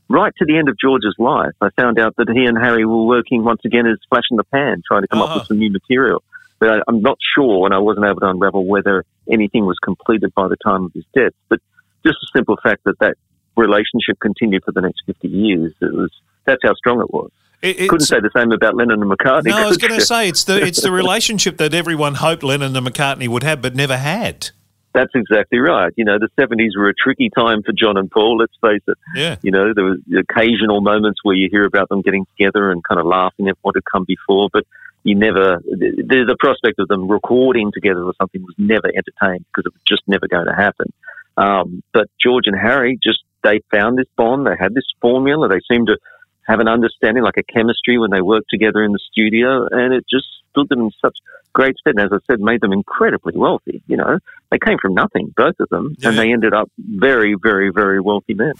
right 0.09 0.33
to 0.37 0.45
the 0.45 0.57
end 0.57 0.69
of 0.69 0.77
George's 0.79 1.15
life. 1.17 1.53
I 1.59 1.69
found 1.75 1.99
out 1.99 2.15
that 2.17 2.29
he 2.29 2.45
and 2.45 2.57
Harry 2.57 2.85
were 2.85 3.05
working 3.05 3.43
once 3.43 3.61
again 3.65 3.87
as 3.87 3.97
Flash 4.09 4.25
and 4.29 4.39
the 4.39 4.43
Pan, 4.43 4.83
trying 4.87 5.01
to 5.01 5.07
come 5.07 5.21
uh-huh. 5.21 5.31
up 5.31 5.35
with 5.35 5.41
uh-huh. 5.41 5.47
some 5.47 5.59
new 5.59 5.71
material. 5.71 6.23
But 6.59 6.69
I, 6.69 6.75
I'm 6.87 7.01
not 7.01 7.17
sure, 7.35 7.65
and 7.65 7.73
I 7.73 7.79
wasn't 7.79 8.05
able 8.05 8.19
to 8.19 8.29
unravel 8.29 8.65
whether 8.65 9.05
anything 9.29 9.65
was 9.65 9.77
completed 9.83 10.33
by 10.35 10.47
the 10.47 10.57
time 10.63 10.85
of 10.85 10.93
his 10.93 11.05
death. 11.15 11.33
But 11.49 11.59
just 12.05 12.17
the 12.21 12.27
simple 12.37 12.57
fact 12.61 12.83
that 12.85 12.99
that 12.99 13.15
relationship 13.57 14.19
continued 14.21 14.63
for 14.63 14.71
the 14.71 14.81
next 14.81 15.01
50 15.05 15.27
years, 15.27 15.73
it 15.81 15.93
was 15.93 16.11
that's 16.45 16.61
how 16.63 16.73
strong 16.75 17.01
it 17.01 17.11
was. 17.11 17.31
It, 17.63 17.89
Couldn't 17.89 18.05
say 18.05 18.19
the 18.19 18.29
same 18.35 18.51
about 18.51 18.75
Lennon 18.75 19.01
and 19.01 19.09
McCartney. 19.09 19.45
No, 19.45 19.57
I 19.57 19.65
was 19.65 19.77
going 19.77 19.97
to 19.97 20.05
say 20.05 20.27
it's 20.27 20.43
the 20.43 20.61
it's 20.61 20.81
the 20.81 20.91
relationship 20.91 21.57
that 21.57 21.73
everyone 21.73 22.15
hoped 22.15 22.43
Lennon 22.43 22.75
and 22.75 22.85
McCartney 22.85 23.29
would 23.29 23.43
have, 23.43 23.61
but 23.61 23.73
never 23.73 23.95
had. 23.95 24.49
That's 24.93 25.11
exactly 25.15 25.59
right. 25.59 25.91
You 25.95 26.05
know, 26.05 26.19
the 26.19 26.29
70s 26.39 26.77
were 26.77 26.89
a 26.89 26.93
tricky 26.93 27.29
time 27.35 27.63
for 27.63 27.71
John 27.71 27.97
and 27.97 28.11
Paul, 28.11 28.37
let's 28.37 28.53
face 28.61 28.83
it. 28.87 28.97
Yeah. 29.15 29.37
You 29.41 29.49
know, 29.49 29.73
there 29.73 29.85
was 29.85 29.99
occasional 30.15 30.81
moments 30.81 31.21
where 31.23 31.35
you 31.35 31.49
hear 31.49 31.65
about 31.65 31.89
them 31.89 32.01
getting 32.01 32.27
together 32.37 32.69
and 32.69 32.83
kind 32.83 32.99
of 32.99 33.07
laughing 33.07 33.47
at 33.47 33.57
what 33.63 33.75
had 33.75 33.85
come 33.91 34.05
before, 34.05 34.49
but 34.53 34.65
you 35.03 35.15
never, 35.15 35.61
the, 35.65 36.25
the 36.27 36.37
prospect 36.39 36.79
of 36.79 36.87
them 36.89 37.07
recording 37.07 37.71
together 37.71 38.03
or 38.03 38.13
something 38.21 38.43
was 38.43 38.53
never 38.57 38.87
entertained 38.87 39.45
because 39.47 39.65
it 39.65 39.73
was 39.73 39.81
just 39.87 40.03
never 40.07 40.27
going 40.27 40.45
to 40.45 40.53
happen. 40.53 40.93
Um, 41.37 41.81
but 41.91 42.07
George 42.21 42.43
and 42.45 42.59
Harry 42.59 42.99
just, 43.01 43.19
they 43.43 43.61
found 43.71 43.97
this 43.97 44.07
bond, 44.15 44.45
they 44.45 44.55
had 44.57 44.75
this 44.75 44.85
formula, 45.01 45.49
they 45.49 45.59
seemed 45.69 45.87
to 45.87 45.97
have 46.45 46.59
an 46.59 46.67
understanding, 46.67 47.23
like 47.23 47.37
a 47.37 47.43
chemistry 47.43 47.97
when 47.97 48.11
they 48.11 48.21
worked 48.21 48.49
together 48.49 48.83
in 48.83 48.91
the 48.91 48.99
studio, 49.11 49.67
and 49.71 49.93
it 49.93 50.05
just 50.09 50.25
stood 50.51 50.69
them 50.69 50.81
in 50.81 50.91
such 51.01 51.17
great 51.53 51.75
stead. 51.77 51.95
And 51.97 52.05
as 52.05 52.11
I 52.11 52.19
said, 52.31 52.39
made 52.39 52.61
them 52.61 52.73
incredibly 52.73 53.33
wealthy. 53.35 53.81
You 53.87 53.97
know, 53.97 54.19
they 54.51 54.59
came 54.59 54.77
from 54.81 54.93
nothing, 54.93 55.33
both 55.35 55.55
of 55.59 55.69
them, 55.69 55.95
yeah. 55.99 56.09
and 56.09 56.17
they 56.17 56.31
ended 56.31 56.53
up 56.53 56.71
very, 56.77 57.35
very, 57.41 57.69
very 57.69 57.99
wealthy 57.99 58.33
men. 58.33 58.53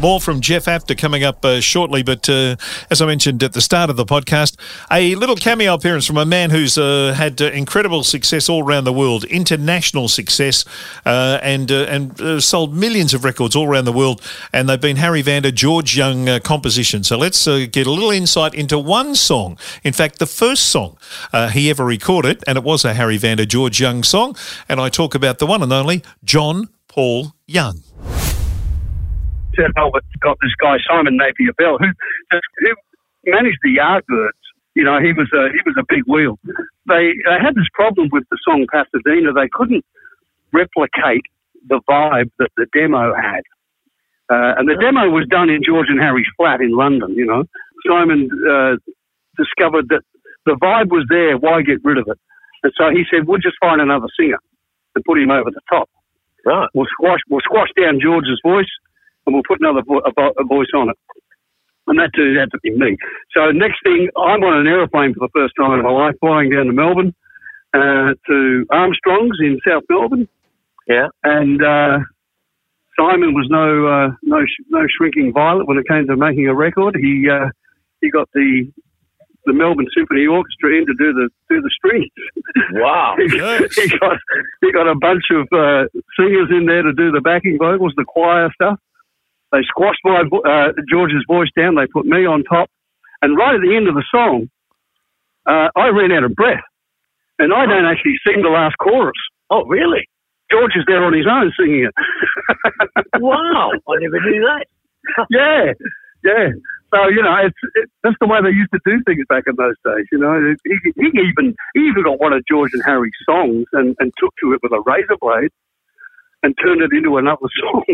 More 0.00 0.20
from 0.20 0.40
Jeff 0.40 0.68
Apter 0.68 0.94
coming 0.94 1.24
up 1.24 1.44
uh, 1.44 1.60
shortly, 1.60 2.04
but 2.04 2.28
uh, 2.28 2.54
as 2.88 3.02
I 3.02 3.06
mentioned 3.06 3.42
at 3.42 3.52
the 3.52 3.60
start 3.60 3.90
of 3.90 3.96
the 3.96 4.04
podcast, 4.04 4.56
a 4.92 5.16
little 5.16 5.34
cameo 5.34 5.74
appearance 5.74 6.06
from 6.06 6.16
a 6.16 6.24
man 6.24 6.50
who's 6.50 6.78
uh, 6.78 7.14
had 7.16 7.42
uh, 7.42 7.46
incredible 7.46 8.04
success 8.04 8.48
all 8.48 8.64
around 8.64 8.84
the 8.84 8.92
world, 8.92 9.24
international 9.24 10.06
success, 10.06 10.64
uh, 11.04 11.40
and 11.42 11.72
and 11.72 12.40
sold 12.40 12.76
millions 12.76 13.12
of 13.12 13.24
records 13.24 13.56
all 13.56 13.66
around 13.66 13.86
the 13.86 13.92
world. 13.92 14.22
And 14.52 14.68
they've 14.68 14.80
been 14.80 14.98
Harry 14.98 15.20
Vanda, 15.20 15.50
George 15.50 15.96
Young 15.96 16.38
composition. 16.42 17.02
So 17.02 17.18
let's 17.18 17.44
get 17.46 17.84
a 17.84 17.90
little 17.90 18.12
insight 18.12 18.54
into 18.54 18.78
one 18.78 19.16
song. 19.16 19.58
In 19.82 19.92
fact, 19.92 20.20
the 20.20 20.26
first 20.26 20.66
song 20.66 20.96
he 21.50 21.70
ever 21.70 21.84
recorded, 21.84 22.44
and 22.46 22.56
it 22.56 22.62
was 22.62 22.84
a 22.84 22.94
Harry 22.94 23.16
Vanda, 23.16 23.46
George 23.46 23.80
Young 23.80 24.04
song. 24.04 24.36
And 24.68 24.80
I 24.80 24.90
talk 24.90 25.16
about 25.16 25.40
the 25.40 25.46
one 25.46 25.60
and 25.60 25.72
only 25.72 26.04
John 26.22 26.68
Paul 26.86 27.34
Young. 27.48 27.82
Melbourne's 29.76 30.04
got 30.20 30.38
this 30.42 30.54
guy 30.60 30.76
Simon 30.88 31.16
Napier 31.16 31.52
Bell 31.56 31.78
who 31.78 31.90
who 32.30 32.74
managed 33.26 33.58
the 33.62 33.76
Yardbirds. 33.76 34.44
You 34.74 34.84
know, 34.84 35.00
he 35.00 35.12
was 35.12 35.28
a 35.34 35.50
he 35.50 35.60
was 35.66 35.74
a 35.78 35.84
big 35.88 36.04
wheel. 36.06 36.38
They 36.86 37.14
they 37.26 37.38
had 37.42 37.54
this 37.54 37.68
problem 37.74 38.08
with 38.12 38.24
the 38.30 38.38
song 38.44 38.66
Pasadena. 38.72 39.32
They 39.32 39.48
couldn't 39.52 39.84
replicate 40.52 41.26
the 41.66 41.80
vibe 41.88 42.30
that 42.38 42.50
the 42.56 42.66
demo 42.72 43.14
had. 43.14 43.42
Uh, 44.30 44.60
and 44.60 44.68
the 44.68 44.76
demo 44.76 45.08
was 45.08 45.26
done 45.28 45.48
in 45.48 45.62
George 45.64 45.88
and 45.88 46.00
Harry's 46.00 46.28
flat 46.36 46.60
in 46.60 46.76
London, 46.76 47.14
you 47.14 47.24
know. 47.24 47.44
Simon 47.86 48.28
uh, 48.44 48.76
discovered 49.36 49.88
that 49.88 50.02
the 50.44 50.52
vibe 50.60 50.90
was 50.90 51.06
there, 51.08 51.38
why 51.38 51.62
get 51.62 51.82
rid 51.82 51.96
of 51.96 52.06
it? 52.08 52.18
And 52.62 52.72
so 52.76 52.90
he 52.90 53.04
said, 53.10 53.26
we'll 53.26 53.40
just 53.40 53.56
find 53.60 53.80
another 53.80 54.08
singer 54.18 54.38
and 54.94 55.04
put 55.04 55.18
him 55.18 55.30
over 55.30 55.50
the 55.50 55.62
top. 55.70 55.88
Right. 56.44 56.68
We'll 56.74 56.88
squash, 56.92 57.20
we'll 57.28 57.40
squash 57.40 57.68
down 57.78 58.00
George's 58.00 58.40
voice 58.44 58.68
and 59.28 59.34
we'll 59.34 59.44
put 59.46 59.60
another 59.60 59.84
vo- 59.86 60.00
a, 60.00 60.44
voice 60.44 60.72
on 60.74 60.88
it. 60.88 60.96
And 61.86 61.98
that 61.98 62.10
turned 62.16 62.38
out 62.38 62.48
to 62.52 62.58
be 62.62 62.70
me. 62.70 62.96
So 63.36 63.52
next 63.52 63.76
thing, 63.84 64.08
I'm 64.16 64.42
on 64.42 64.60
an 64.60 64.66
aeroplane 64.66 65.12
for 65.12 65.20
the 65.20 65.32
first 65.36 65.52
time 65.60 65.78
in 65.78 65.84
my 65.84 65.92
life, 65.92 66.14
flying 66.20 66.48
down 66.48 66.66
to 66.66 66.72
Melbourne 66.72 67.14
uh, 67.74 68.16
to 68.26 68.66
Armstrong's 68.70 69.36
in 69.40 69.58
South 69.66 69.84
Melbourne. 69.88 70.28
Yeah. 70.86 71.08
And 71.24 71.62
uh, 71.62 71.98
Simon 72.98 73.34
was 73.34 73.46
no 73.50 73.86
uh, 73.86 74.08
no 74.22 74.44
no 74.70 74.86
shrinking 74.96 75.32
violet 75.32 75.68
when 75.68 75.76
it 75.76 75.86
came 75.88 76.06
to 76.06 76.16
making 76.16 76.48
a 76.48 76.54
record. 76.54 76.96
He 76.96 77.28
uh, 77.28 77.48
he 78.00 78.10
got 78.10 78.28
the 78.32 78.72
the 79.44 79.52
Melbourne 79.52 79.88
Symphony 79.96 80.26
Orchestra 80.26 80.76
in 80.76 80.86
to 80.86 80.94
do 80.98 81.12
the 81.12 81.28
do 81.48 81.60
the 81.60 81.70
strings. 81.76 82.10
Wow! 82.72 83.16
he, 83.18 83.36
yes. 83.36 83.74
he, 83.74 83.88
got 83.98 84.16
he 84.62 84.72
got 84.72 84.88
a 84.88 84.94
bunch 84.94 85.24
of 85.30 85.46
uh, 85.52 85.84
singers 86.18 86.48
in 86.50 86.66
there 86.66 86.82
to 86.82 86.92
do 86.92 87.10
the 87.12 87.20
backing 87.20 87.58
vocals, 87.58 87.92
the 87.96 88.04
choir 88.04 88.50
stuff. 88.54 88.78
They 89.52 89.62
squashed 89.64 90.00
my 90.04 90.20
uh, 90.20 90.72
George's 90.90 91.24
voice 91.26 91.48
down. 91.56 91.76
They 91.76 91.86
put 91.86 92.04
me 92.06 92.26
on 92.26 92.44
top, 92.44 92.68
and 93.22 93.36
right 93.36 93.54
at 93.54 93.60
the 93.60 93.74
end 93.74 93.88
of 93.88 93.94
the 93.94 94.04
song, 94.10 94.48
uh, 95.46 95.68
I 95.74 95.88
ran 95.88 96.12
out 96.12 96.24
of 96.24 96.34
breath, 96.34 96.64
and 97.38 97.52
I 97.52 97.64
don't 97.64 97.86
actually 97.86 98.16
sing 98.26 98.42
the 98.42 98.50
last 98.50 98.76
chorus. 98.78 99.16
Oh, 99.50 99.64
really? 99.64 100.08
George 100.50 100.72
is 100.76 100.84
there 100.86 101.04
on 101.04 101.12
his 101.12 101.26
own 101.26 101.52
singing 101.58 101.88
it. 101.88 101.94
wow! 103.20 103.70
I 103.72 103.94
never 104.00 104.20
knew 104.20 104.40
that. 104.40 104.66
yeah, 105.30 105.72
yeah. 106.24 106.48
So 106.92 107.08
you 107.08 107.22
know, 107.22 107.36
it's 107.44 107.56
it, 107.74 107.90
that's 108.02 108.16
the 108.20 108.26
way 108.26 108.40
they 108.42 108.50
used 108.50 108.72
to 108.72 108.80
do 108.84 109.00
things 109.06 109.24
back 109.28 109.44
in 109.46 109.56
those 109.56 109.76
days. 109.84 110.06
You 110.10 110.18
know, 110.18 110.54
he, 110.64 110.92
he 110.96 111.06
even 111.08 111.54
he 111.74 111.80
even 111.80 112.02
got 112.02 112.20
one 112.20 112.32
of 112.32 112.44
George 112.48 112.72
and 112.72 112.82
Harry's 112.84 113.12
songs 113.28 113.66
and, 113.72 113.94
and 114.00 114.12
took 114.18 114.32
to 114.42 114.52
it 114.52 114.60
with 114.62 114.72
a 114.72 114.80
razor 114.86 115.16
blade 115.20 115.50
and 116.42 116.54
turned 116.62 116.82
it 116.82 116.92
into 116.92 117.16
another 117.16 117.46
song. 117.60 117.84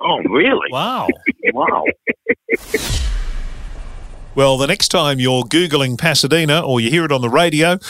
oh, 0.00 0.18
really? 0.30 0.68
Wow. 0.70 1.08
wow. 1.52 1.84
Well, 4.38 4.56
the 4.56 4.68
next 4.68 4.90
time 4.90 5.18
you're 5.18 5.42
Googling 5.42 5.98
Pasadena 5.98 6.60
or 6.60 6.80
you 6.80 6.90
hear 6.90 7.04
it 7.04 7.10
on 7.10 7.22
the 7.22 7.28
radio 7.28 7.80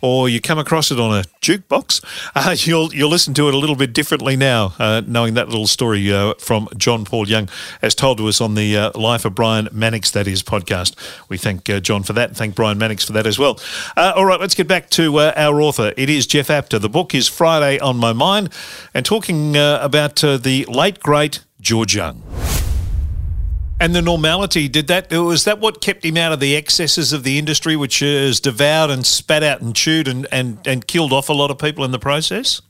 or 0.00 0.30
you 0.30 0.40
come 0.40 0.58
across 0.58 0.90
it 0.90 0.98
on 0.98 1.14
a 1.14 1.24
jukebox, 1.42 2.02
uh, 2.34 2.56
you'll, 2.58 2.94
you'll 2.94 3.10
listen 3.10 3.34
to 3.34 3.48
it 3.48 3.54
a 3.54 3.58
little 3.58 3.76
bit 3.76 3.92
differently 3.92 4.34
now, 4.34 4.72
uh, 4.78 5.02
knowing 5.06 5.34
that 5.34 5.50
little 5.50 5.66
story 5.66 6.10
uh, 6.10 6.32
from 6.38 6.70
John 6.74 7.04
Paul 7.04 7.28
Young 7.28 7.50
as 7.82 7.94
told 7.94 8.16
to 8.16 8.26
us 8.28 8.40
on 8.40 8.54
the 8.54 8.78
uh, 8.78 8.98
Life 8.98 9.26
of 9.26 9.34
Brian 9.34 9.68
Mannix, 9.72 10.10
that 10.12 10.26
is, 10.26 10.42
podcast. 10.42 10.96
We 11.28 11.36
thank 11.36 11.68
uh, 11.68 11.80
John 11.80 12.02
for 12.02 12.14
that 12.14 12.30
and 12.30 12.36
thank 12.38 12.54
Brian 12.54 12.78
Mannix 12.78 13.04
for 13.04 13.12
that 13.12 13.26
as 13.26 13.38
well. 13.38 13.60
Uh, 13.94 14.14
all 14.16 14.24
right, 14.24 14.40
let's 14.40 14.54
get 14.54 14.66
back 14.66 14.88
to 14.92 15.20
our 15.20 15.60
author. 15.60 15.92
It 15.98 16.08
is 16.08 16.26
Jeff 16.26 16.48
Apter. 16.48 16.78
The 16.78 16.88
book 16.88 17.14
is 17.14 17.28
Friday 17.28 17.78
on 17.78 17.98
My 17.98 18.14
Mind 18.14 18.54
and 18.94 19.04
talking 19.04 19.54
about 19.54 20.16
the 20.16 20.64
late, 20.66 21.00
great 21.00 21.44
George 21.60 21.94
Young. 21.94 22.22
And 23.80 23.94
the 23.94 24.02
normality, 24.02 24.68
did 24.68 24.88
that, 24.88 25.10
was 25.10 25.44
that 25.44 25.58
what 25.58 25.80
kept 25.80 26.04
him 26.04 26.18
out 26.18 26.32
of 26.32 26.40
the 26.40 26.54
excesses 26.54 27.14
of 27.14 27.22
the 27.22 27.38
industry, 27.38 27.76
which 27.76 28.00
has 28.00 28.38
devoured 28.38 28.90
and 28.90 29.06
spat 29.06 29.42
out 29.42 29.62
and 29.62 29.74
chewed 29.74 30.06
and, 30.06 30.26
and, 30.30 30.58
and 30.66 30.86
killed 30.86 31.14
off 31.14 31.30
a 31.30 31.32
lot 31.32 31.50
of 31.50 31.58
people 31.58 31.84
in 31.84 31.90
the 31.90 31.98
process? 31.98 32.60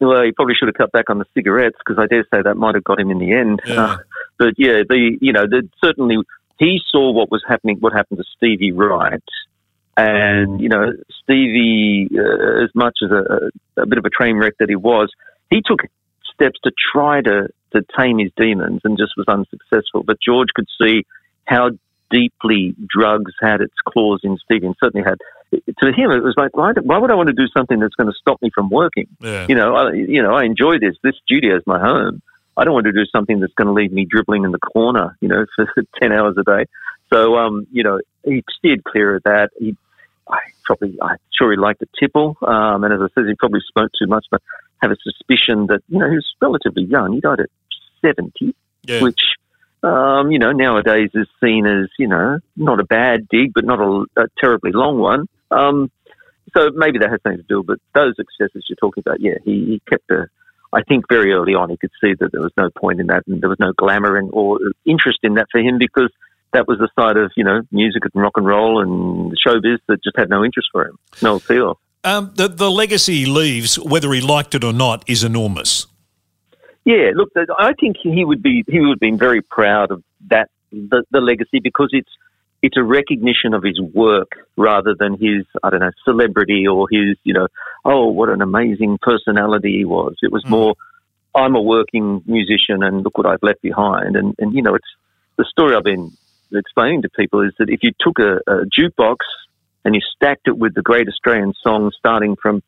Well, 0.00 0.22
he 0.24 0.32
probably 0.32 0.54
should 0.54 0.68
have 0.68 0.74
cut 0.74 0.90
back 0.90 1.08
on 1.08 1.18
the 1.18 1.24
cigarettes 1.34 1.76
because 1.78 2.02
I 2.02 2.06
dare 2.06 2.26
say 2.34 2.42
that 2.42 2.56
might 2.56 2.74
have 2.74 2.84
got 2.84 3.00
him 3.00 3.10
in 3.10 3.18
the 3.18 3.32
end. 3.32 3.60
Yeah. 3.64 3.80
Uh, 3.80 3.98
but 4.38 4.54
yeah, 4.58 4.82
the 4.86 5.16
you 5.20 5.32
know, 5.32 5.46
the, 5.46 5.68
certainly 5.82 6.16
he 6.58 6.80
saw 6.90 7.12
what 7.12 7.30
was 7.30 7.42
happening, 7.46 7.78
what 7.80 7.92
happened 7.92 8.18
to 8.18 8.24
Stevie 8.36 8.72
Wright, 8.72 9.22
and 9.96 10.60
you 10.60 10.68
know, 10.68 10.92
Stevie, 11.22 12.08
uh, 12.12 12.64
as 12.64 12.70
much 12.74 12.98
as 13.02 13.10
a, 13.10 13.80
a, 13.80 13.86
bit 13.86 13.98
of 13.98 14.04
a 14.04 14.10
train 14.10 14.36
wreck 14.36 14.54
that 14.58 14.68
he 14.68 14.76
was, 14.76 15.10
he 15.48 15.62
took 15.64 15.80
steps 16.32 16.58
to 16.64 16.72
try 16.92 17.22
to, 17.22 17.48
to 17.76 17.86
tame 17.98 18.18
his 18.18 18.30
demons 18.36 18.80
and 18.84 18.98
just 18.98 19.12
was 19.16 19.26
unsuccessful. 19.28 20.02
But 20.02 20.18
George 20.20 20.48
could 20.54 20.68
see 20.80 21.04
how 21.44 21.70
deeply 22.10 22.74
drugs 22.88 23.32
had 23.40 23.60
its 23.60 23.74
claws 23.86 24.20
in 24.22 24.36
Stevie 24.44 24.66
and 24.66 24.76
certainly 24.82 25.04
had. 25.04 25.18
To 25.52 25.92
him, 25.92 26.10
it 26.10 26.24
was 26.24 26.34
like, 26.36 26.56
why, 26.56 26.72
why 26.82 26.98
would 26.98 27.10
I 27.10 27.14
want 27.14 27.28
to 27.28 27.32
do 27.32 27.46
something 27.56 27.78
that's 27.78 27.94
going 27.94 28.08
to 28.08 28.16
stop 28.20 28.42
me 28.42 28.50
from 28.52 28.68
working? 28.68 29.06
Yeah. 29.20 29.46
You 29.48 29.54
know, 29.54 29.76
I, 29.76 29.92
you 29.92 30.22
know, 30.22 30.34
I 30.34 30.44
enjoy 30.44 30.78
this. 30.80 30.96
This 31.02 31.14
studio 31.24 31.56
is 31.56 31.62
my 31.66 31.78
home. 31.78 32.20
I 32.56 32.64
don't 32.64 32.74
want 32.74 32.86
to 32.86 32.92
do 32.92 33.04
something 33.12 33.38
that's 33.38 33.52
going 33.54 33.68
to 33.68 33.72
leave 33.72 33.92
me 33.92 34.06
dribbling 34.06 34.44
in 34.44 34.50
the 34.50 34.58
corner, 34.58 35.16
you 35.20 35.28
know, 35.28 35.46
for 35.56 35.66
10 36.00 36.12
hours 36.12 36.36
a 36.38 36.42
day. 36.42 36.66
So, 37.12 37.36
um, 37.36 37.66
you 37.70 37.84
know, 37.84 38.00
he 38.24 38.42
steered 38.58 38.82
clear 38.82 39.16
of 39.16 39.22
that. 39.24 39.50
He, 39.58 39.76
I 40.28 40.38
probably, 40.64 40.98
I'm 41.00 41.18
sure 41.38 41.52
he 41.52 41.56
liked 41.56 41.80
the 41.80 41.88
tipple. 42.00 42.36
Um, 42.42 42.82
and 42.82 42.92
as 42.92 43.00
I 43.00 43.06
said, 43.14 43.28
he 43.28 43.34
probably 43.34 43.60
smoked 43.72 43.96
too 44.00 44.08
much, 44.08 44.26
but 44.30 44.42
have 44.82 44.90
a 44.90 44.96
suspicion 45.02 45.66
that, 45.68 45.82
you 45.88 45.98
know, 45.98 46.08
he 46.08 46.16
was 46.16 46.26
relatively 46.40 46.84
young. 46.84 47.12
He 47.12 47.20
died 47.20 47.40
at 47.40 47.50
70, 48.06 48.54
Yeah. 48.84 49.02
which, 49.02 49.20
um, 49.82 50.30
you 50.30 50.38
know, 50.38 50.52
nowadays 50.52 51.10
is 51.14 51.26
seen 51.42 51.66
as, 51.66 51.88
you 51.98 52.08
know, 52.08 52.38
not 52.56 52.80
a 52.80 52.84
bad 52.84 53.28
dig, 53.28 53.52
but 53.54 53.64
not 53.64 53.80
a, 53.80 54.04
a 54.16 54.26
terribly 54.40 54.72
long 54.72 54.98
one. 54.98 55.26
Um, 55.50 55.90
so 56.56 56.70
maybe 56.74 56.98
that 57.00 57.10
has 57.10 57.20
something 57.22 57.42
to 57.42 57.46
do, 57.48 57.62
but 57.62 57.78
those 57.94 58.14
excesses 58.18 58.64
you're 58.68 58.76
talking 58.76 59.02
about, 59.04 59.20
yeah, 59.20 59.34
he, 59.44 59.52
he 59.66 59.82
kept 59.88 60.10
a, 60.10 60.28
I 60.72 60.82
think 60.82 61.04
very 61.08 61.32
early 61.32 61.54
on 61.54 61.70
he 61.70 61.76
could 61.76 61.90
see 62.00 62.14
that 62.18 62.32
there 62.32 62.40
was 62.40 62.52
no 62.56 62.70
point 62.76 63.00
in 63.00 63.08
that 63.08 63.24
and 63.26 63.40
there 63.40 63.48
was 63.48 63.60
no 63.60 63.72
glamour 63.76 64.16
and, 64.16 64.30
or 64.32 64.58
interest 64.84 65.18
in 65.22 65.34
that 65.34 65.46
for 65.50 65.60
him 65.60 65.78
because 65.78 66.10
that 66.52 66.66
was 66.66 66.78
the 66.78 66.88
side 66.98 67.16
of, 67.16 67.32
you 67.36 67.44
know, 67.44 67.62
music 67.70 68.02
and 68.04 68.22
rock 68.22 68.32
and 68.36 68.46
roll 68.46 68.80
and 68.80 69.32
showbiz 69.46 69.78
that 69.88 70.02
just 70.02 70.16
had 70.16 70.30
no 70.30 70.44
interest 70.44 70.68
for 70.72 70.86
him, 70.86 70.98
no 71.22 71.36
appeal. 71.36 71.78
Um, 72.04 72.32
the, 72.36 72.48
the 72.48 72.70
legacy 72.70 73.24
he 73.24 73.26
leaves, 73.26 73.78
whether 73.78 74.12
he 74.12 74.20
liked 74.20 74.54
it 74.54 74.62
or 74.62 74.72
not, 74.72 75.04
is 75.08 75.24
enormous. 75.24 75.86
Yeah, 76.86 77.10
look, 77.16 77.30
I 77.58 77.72
think 77.80 77.96
he 78.00 78.24
would 78.24 78.42
be 78.44 78.62
he 78.68 78.78
would 78.80 78.90
have 78.90 79.00
been 79.00 79.18
very 79.18 79.42
proud 79.42 79.90
of 79.90 80.04
that 80.30 80.48
the, 80.70 81.02
the 81.10 81.20
legacy 81.20 81.58
because 81.58 81.90
it's 81.92 82.08
it's 82.62 82.76
a 82.76 82.82
recognition 82.82 83.54
of 83.54 83.64
his 83.64 83.80
work 83.80 84.30
rather 84.56 84.94
than 84.96 85.14
his 85.14 85.44
I 85.64 85.70
don't 85.70 85.80
know 85.80 85.90
celebrity 86.04 86.64
or 86.68 86.86
his 86.88 87.16
you 87.24 87.34
know 87.34 87.48
oh 87.84 88.06
what 88.06 88.28
an 88.28 88.40
amazing 88.40 88.98
personality 89.02 89.78
he 89.78 89.84
was. 89.84 90.14
It 90.22 90.30
was 90.30 90.44
Mm. 90.44 90.50
more 90.50 90.74
I'm 91.34 91.56
a 91.56 91.60
working 91.60 92.22
musician 92.24 92.84
and 92.84 93.02
look 93.02 93.18
what 93.18 93.26
I've 93.26 93.42
left 93.42 93.62
behind 93.62 94.14
and 94.14 94.36
and 94.38 94.54
you 94.54 94.62
know 94.62 94.76
it's 94.76 94.92
the 95.36 95.44
story 95.44 95.74
I've 95.74 95.82
been 95.82 96.16
explaining 96.52 97.02
to 97.02 97.10
people 97.10 97.40
is 97.42 97.52
that 97.58 97.68
if 97.68 97.80
you 97.82 97.90
took 98.00 98.20
a, 98.20 98.36
a 98.46 98.64
jukebox 98.66 99.16
and 99.84 99.96
you 99.96 100.00
stacked 100.14 100.46
it 100.46 100.56
with 100.56 100.74
the 100.74 100.82
great 100.82 101.08
Australian 101.08 101.52
songs 101.62 101.94
starting 101.98 102.36
from 102.40 102.62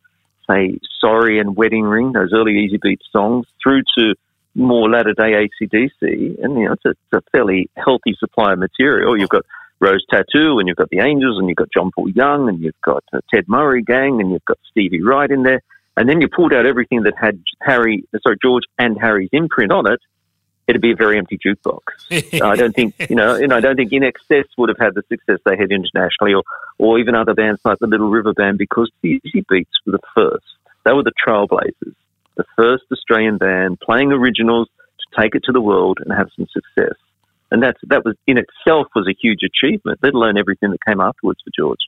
say 0.51 0.79
Sorry 1.01 1.39
and 1.39 1.57
Wedding 1.57 1.85
Ring, 1.85 2.13
those 2.13 2.33
early 2.33 2.59
Easy 2.59 2.79
Beat 2.81 3.01
songs, 3.11 3.47
through 3.63 3.83
to 3.97 4.15
more 4.55 4.91
latter 4.91 5.13
day 5.13 5.49
ACDC, 5.63 6.43
and 6.43 6.59
you 6.59 6.67
know 6.67 6.73
it's 6.73 6.85
a, 6.85 6.91
it's 6.91 7.13
a 7.13 7.23
fairly 7.31 7.71
healthy 7.77 8.15
supply 8.19 8.53
of 8.53 8.59
material. 8.59 9.19
You've 9.19 9.29
got 9.29 9.45
Rose 9.81 10.05
Tattoo, 10.11 10.59
and 10.59 10.67
you've 10.67 10.77
got 10.77 10.91
the 10.91 10.99
Angels, 10.99 11.39
and 11.39 11.49
you've 11.49 11.57
got 11.57 11.73
John 11.73 11.91
Paul 11.95 12.11
Young, 12.11 12.49
and 12.49 12.61
you've 12.61 12.81
got 12.85 13.05
uh, 13.13 13.21
Ted 13.33 13.47
Mulry 13.47 13.85
Gang, 13.85 14.21
and 14.21 14.33
you've 14.33 14.45
got 14.45 14.59
Stevie 14.71 15.03
Wright 15.03 15.31
in 15.31 15.45
there, 15.45 15.63
and 15.97 16.09
then 16.09 16.21
you 16.21 16.29
pulled 16.29 16.53
out 16.53 16.67
everything 16.67 17.03
that 17.05 17.15
had 17.17 17.43
Harry, 17.61 18.05
sorry 18.23 18.37
George 18.43 18.65
and 18.79 18.99
Harry's 19.01 19.31
imprint 19.33 19.73
on 19.73 19.91
it. 19.91 20.01
It'd 20.69 20.83
be 20.83 20.93
a 20.93 20.97
very 20.97 21.19
empty 21.19 21.39
jukebox. 21.39 21.81
I 22.43 22.55
don't 22.55 22.75
think 22.75 22.95
you 23.09 23.17
know, 23.17 23.35
and 23.35 23.53
I 23.53 23.61
don't 23.61 23.77
think 23.77 23.91
INXS 23.91 24.45
would 24.59 24.69
have 24.69 24.79
had 24.79 24.95
the 24.95 25.03
success 25.09 25.39
they 25.45 25.57
had 25.57 25.73
internationally, 25.73 26.35
or 26.35 26.43
or 26.77 26.99
even 26.99 27.15
other 27.15 27.35
bands 27.35 27.61
like 27.65 27.79
the 27.79 27.87
Little 27.87 28.11
River 28.11 28.35
Band, 28.35 28.59
because 28.59 28.91
the 29.03 29.21
Easy 29.25 29.45
Beats 29.49 29.71
were 29.87 29.93
the 29.93 29.99
first. 30.15 30.45
They 30.85 30.93
were 30.93 31.03
the 31.03 31.13
trailblazers, 31.27 31.95
the 32.37 32.45
first 32.55 32.85
Australian 32.93 33.39
band 33.39 33.81
playing 33.81 34.13
originals 34.13 34.69
to 35.01 35.23
take 35.23 35.35
it 35.35 35.45
to 35.45 35.53
the 35.53 35.61
world 35.61 35.99
and 36.05 36.17
have 36.17 36.29
some 36.37 36.47
success. 36.53 36.97
And 37.51 37.63
that's 37.63 37.81
that 37.89 38.05
was 38.05 38.15
in 38.27 38.37
itself 38.39 38.89
was 38.95 39.09
a 39.09 39.15
huge 39.19 39.41
achievement. 39.43 39.99
Let 40.03 40.15
alone 40.15 40.37
everything 40.37 40.71
that 40.71 40.85
came 40.87 41.01
afterwards 41.01 41.41
for 41.43 41.51
George. 41.57 41.79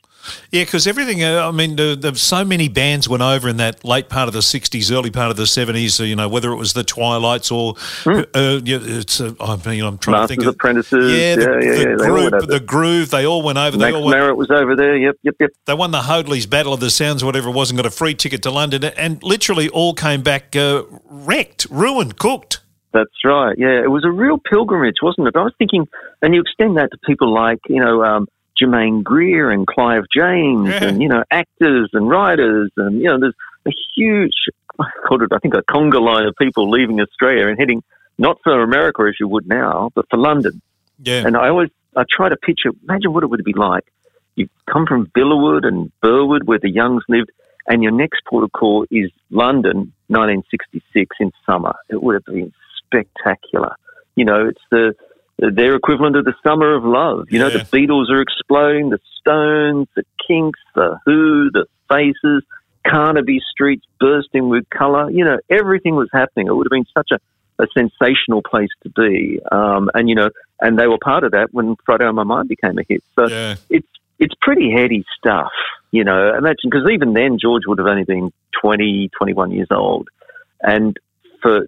Yeah, 0.51 0.65
because 0.65 0.87
everything. 0.87 1.23
Uh, 1.23 1.47
I 1.47 1.51
mean, 1.51 1.77
there, 1.77 1.95
there 1.97 2.15
so 2.15 2.45
many 2.45 2.69
bands 2.69 3.09
went 3.09 3.23
over 3.23 3.49
in 3.49 3.59
that 3.59 3.85
late 3.85 4.09
part 4.09 4.29
of 4.29 4.33
the 4.33 4.41
'60s, 4.41 4.91
early 4.91 5.11
part 5.11 5.31
of 5.31 5.37
the 5.37 5.45
'70s. 5.45 6.07
You 6.07 6.17
know, 6.17 6.29
whether 6.29 6.51
it 6.53 6.57
was 6.57 6.73
the 6.73 6.85
Twilights 6.85 7.51
or 7.51 7.75
uh, 8.07 8.25
it's. 8.35 9.21
Uh, 9.21 9.35
I 9.41 9.57
mean, 9.69 9.85
I'm 9.85 9.99
trying 9.99 10.23
to 10.23 10.29
think 10.29 10.43
of 10.43 10.55
Apprentices. 10.55 11.13
Yeah, 11.13 11.37
the, 11.37 11.43
yeah, 11.43 11.73
yeah, 11.73 11.85
the 11.85 11.91
yeah. 11.91 12.07
Groove, 12.07 12.49
the 12.49 12.61
groove. 12.61 13.11
They 13.11 13.27
all 13.27 13.43
went 13.43 13.59
over. 13.59 13.77
They 13.77 13.93
all 13.93 14.05
went, 14.05 14.17
Merritt 14.17 14.37
was 14.37 14.51
over 14.51 14.75
there. 14.75 14.97
Yep, 14.97 15.17
yep, 15.23 15.35
yep. 15.41 15.51
they 15.67 15.75
won 15.75 15.91
the 15.91 16.03
Hoadley's 16.03 16.47
Battle 16.47 16.73
of 16.73 16.81
the 16.81 16.91
Sounds, 16.91 17.23
whatever 17.23 17.51
it 17.51 17.55
was, 17.55 17.71
and 17.71 17.77
got 17.77 17.87
a 17.87 17.91
free 17.91 18.15
ticket 18.15 18.43
to 18.45 18.51
London, 18.51 18.85
and 18.85 19.23
literally 19.23 19.69
all 19.69 19.95
came 19.95 20.23
back 20.23 20.57
uh, 20.57 20.85
wrecked, 21.05 21.67
ruined, 21.71 22.19
cooked. 22.19 22.61
That's 22.93 23.11
right. 23.25 23.57
Yeah, 23.57 23.83
it 23.83 23.91
was 23.91 24.05
a 24.05 24.11
real 24.11 24.39
pilgrimage, 24.39 24.97
wasn't 25.03 25.29
it? 25.29 25.37
I 25.37 25.43
was 25.43 25.53
thinking, 25.59 25.87
and 26.23 26.35
you 26.35 26.41
extend 26.41 26.77
that 26.77 26.91
to 26.91 26.99
people 27.07 27.33
like 27.33 27.59
you 27.69 27.81
know 27.81 28.03
um, 28.05 28.27
Germaine 28.59 29.03
Greer 29.03 29.51
and 29.51 29.67
Clive 29.67 30.05
James, 30.15 30.69
Yeah. 30.69 30.85
and 30.85 31.01
you 31.03 31.09
know 31.09 31.23
actors 31.31 31.91
and 31.93 32.09
writers, 32.11 32.71
and 32.77 32.99
you 32.99 33.05
know 33.05 33.19
there's 33.21 33.35
a 33.67 33.71
huge, 33.95 34.33
I 34.81 34.87
called 35.07 35.23
it, 35.23 35.33
I 35.33 35.39
think, 35.39 35.55
a 35.55 35.63
conga 35.63 36.01
line 36.01 36.27
of 36.27 36.35
people 36.37 36.69
leaving 36.71 37.01
Australia 37.01 37.47
and 37.49 37.59
heading 37.59 37.83
not 38.19 38.39
for 38.43 38.61
America 38.63 39.03
as 39.09 39.15
you 39.21 39.29
would 39.29 39.47
now, 39.47 39.91
but 39.95 40.07
for 40.11 40.17
London. 40.17 40.61
Yeah, 41.03 41.27
And 41.27 41.37
I 41.37 41.49
always 41.49 41.71
I 41.97 42.05
try 42.11 42.29
to 42.29 42.37
picture, 42.37 42.71
imagine 42.89 43.13
what 43.13 43.23
it 43.23 43.29
would 43.29 43.45
be 43.45 43.53
like. 43.55 43.85
You 44.37 44.49
come 44.71 44.87
from 44.87 45.07
Villawood 45.17 45.67
and 45.67 45.91
Burwood, 46.03 46.45
where 46.45 46.59
the 46.59 46.71
Youngs 46.71 47.03
lived, 47.09 47.31
and 47.67 47.83
your 47.83 47.93
next 47.93 48.23
port 48.29 48.45
of 48.45 48.53
call 48.53 48.87
is 48.91 49.11
London, 49.31 49.93
1966 50.09 51.17
in 51.21 51.33
summer. 51.47 51.75
It 51.89 52.03
would 52.03 52.15
have 52.15 52.25
been 52.25 52.53
spectacular. 52.91 53.75
You 54.17 54.25
know, 54.25 54.49
it's 54.49 54.61
the 54.71 54.95
their 55.39 55.75
equivalent 55.75 56.17
of 56.17 56.27
the 56.27 56.35
summer 56.47 56.75
of 56.75 56.85
love. 56.85 57.29
You 57.31 57.39
know, 57.39 57.49
Yeah. 57.49 57.59
the 57.63 57.65
Beatles 57.65 58.11
are 58.11 58.21
exploding, 58.21 58.91
the 58.91 58.99
Stones, 59.21 59.89
the 59.97 60.05
Kinks, 60.27 60.61
the 60.75 60.99
Who, 61.07 61.51
the 61.51 61.65
Faces, 61.91 62.43
Carnaby 62.87 63.41
streets 63.51 63.87
bursting 63.99 64.51
with 64.51 64.69
colour. 64.69 65.11
You 65.11 65.25
know, 65.25 65.39
everything 65.49 65.95
was 65.97 66.09
happening. 66.13 66.47
It 66.47 66.55
would 66.55 66.67
have 66.67 66.71
been 66.71 66.85
such 66.95 67.11
a, 67.13 67.63
a 67.63 67.67
sensational 67.73 68.43
place 68.43 68.69
to 68.83 68.91
be. 68.91 69.41
Um, 69.51 69.91
and, 69.95 70.11
you 70.11 70.15
know, 70.15 70.29
and 70.61 70.79
they 70.79 70.87
were 70.87 70.99
part 71.03 71.25
of 71.25 71.33
that 71.33 71.49
when 71.53 71.77
Friday 71.87 72.05
on 72.05 72.17
My 72.17 72.25
Mind 72.25 72.49
became 72.49 72.79
a 72.79 72.83
hit. 72.87 73.03
So 73.19 73.27
yeah. 73.29 73.55
it's 73.71 73.89
it's 74.19 74.35
pretty 74.43 74.71
heady 74.71 75.07
stuff, 75.19 75.51
you 75.91 76.05
know. 76.05 76.37
Imagine 76.37 76.69
because 76.71 76.87
even 76.93 77.15
then 77.15 77.39
George 77.41 77.63
would 77.67 77.79
have 77.79 77.87
only 77.87 78.05
been 78.05 78.31
20, 78.61 79.09
21 79.17 79.51
years 79.53 79.69
old, 79.71 80.09
and 80.61 80.99
for 81.41 81.67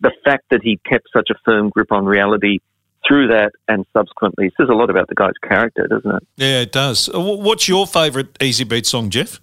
the 0.00 0.12
fact 0.24 0.44
that 0.50 0.60
he 0.62 0.78
kept 0.88 1.08
such 1.14 1.30
a 1.30 1.34
firm 1.44 1.70
grip 1.70 1.92
on 1.92 2.04
reality 2.04 2.58
through 3.06 3.28
that 3.28 3.52
and 3.68 3.84
subsequently 3.92 4.50
says 4.56 4.68
a 4.70 4.74
lot 4.74 4.90
about 4.90 5.08
the 5.08 5.14
guy's 5.14 5.32
character, 5.42 5.86
doesn't 5.86 6.10
it? 6.10 6.22
Yeah, 6.36 6.60
it 6.60 6.72
does. 6.72 7.08
Uh, 7.08 7.20
What's 7.20 7.68
your 7.68 7.86
favourite 7.86 8.28
Easy 8.42 8.64
Beat 8.64 8.86
song, 8.86 9.10
Jeff? 9.10 9.40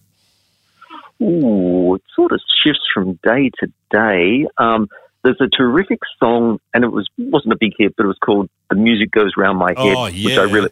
Ooh, 1.22 1.96
it 1.96 2.02
sort 2.16 2.32
of 2.32 2.40
shifts 2.64 2.82
from 2.94 3.20
day 3.24 3.52
to 3.60 3.72
day. 3.92 4.48
Um, 4.58 4.88
there's 5.24 5.40
a 5.40 5.48
terrific 5.56 6.00
song, 6.20 6.60
and 6.74 6.84
it 6.84 6.92
was 6.92 7.08
wasn't 7.18 7.54
a 7.54 7.58
big 7.60 7.74
hit, 7.78 7.96
but 7.96 8.06
it 8.06 8.08
was 8.08 8.18
called 8.26 8.50
"The 8.72 8.76
Music 8.76 9.12
Goes 9.12 9.34
Round 9.38 9.60
My 9.60 9.70
Head," 9.78 9.96
Oh, 9.96 10.06
which. 10.06 10.38
I 10.38 10.44
really 10.44 10.72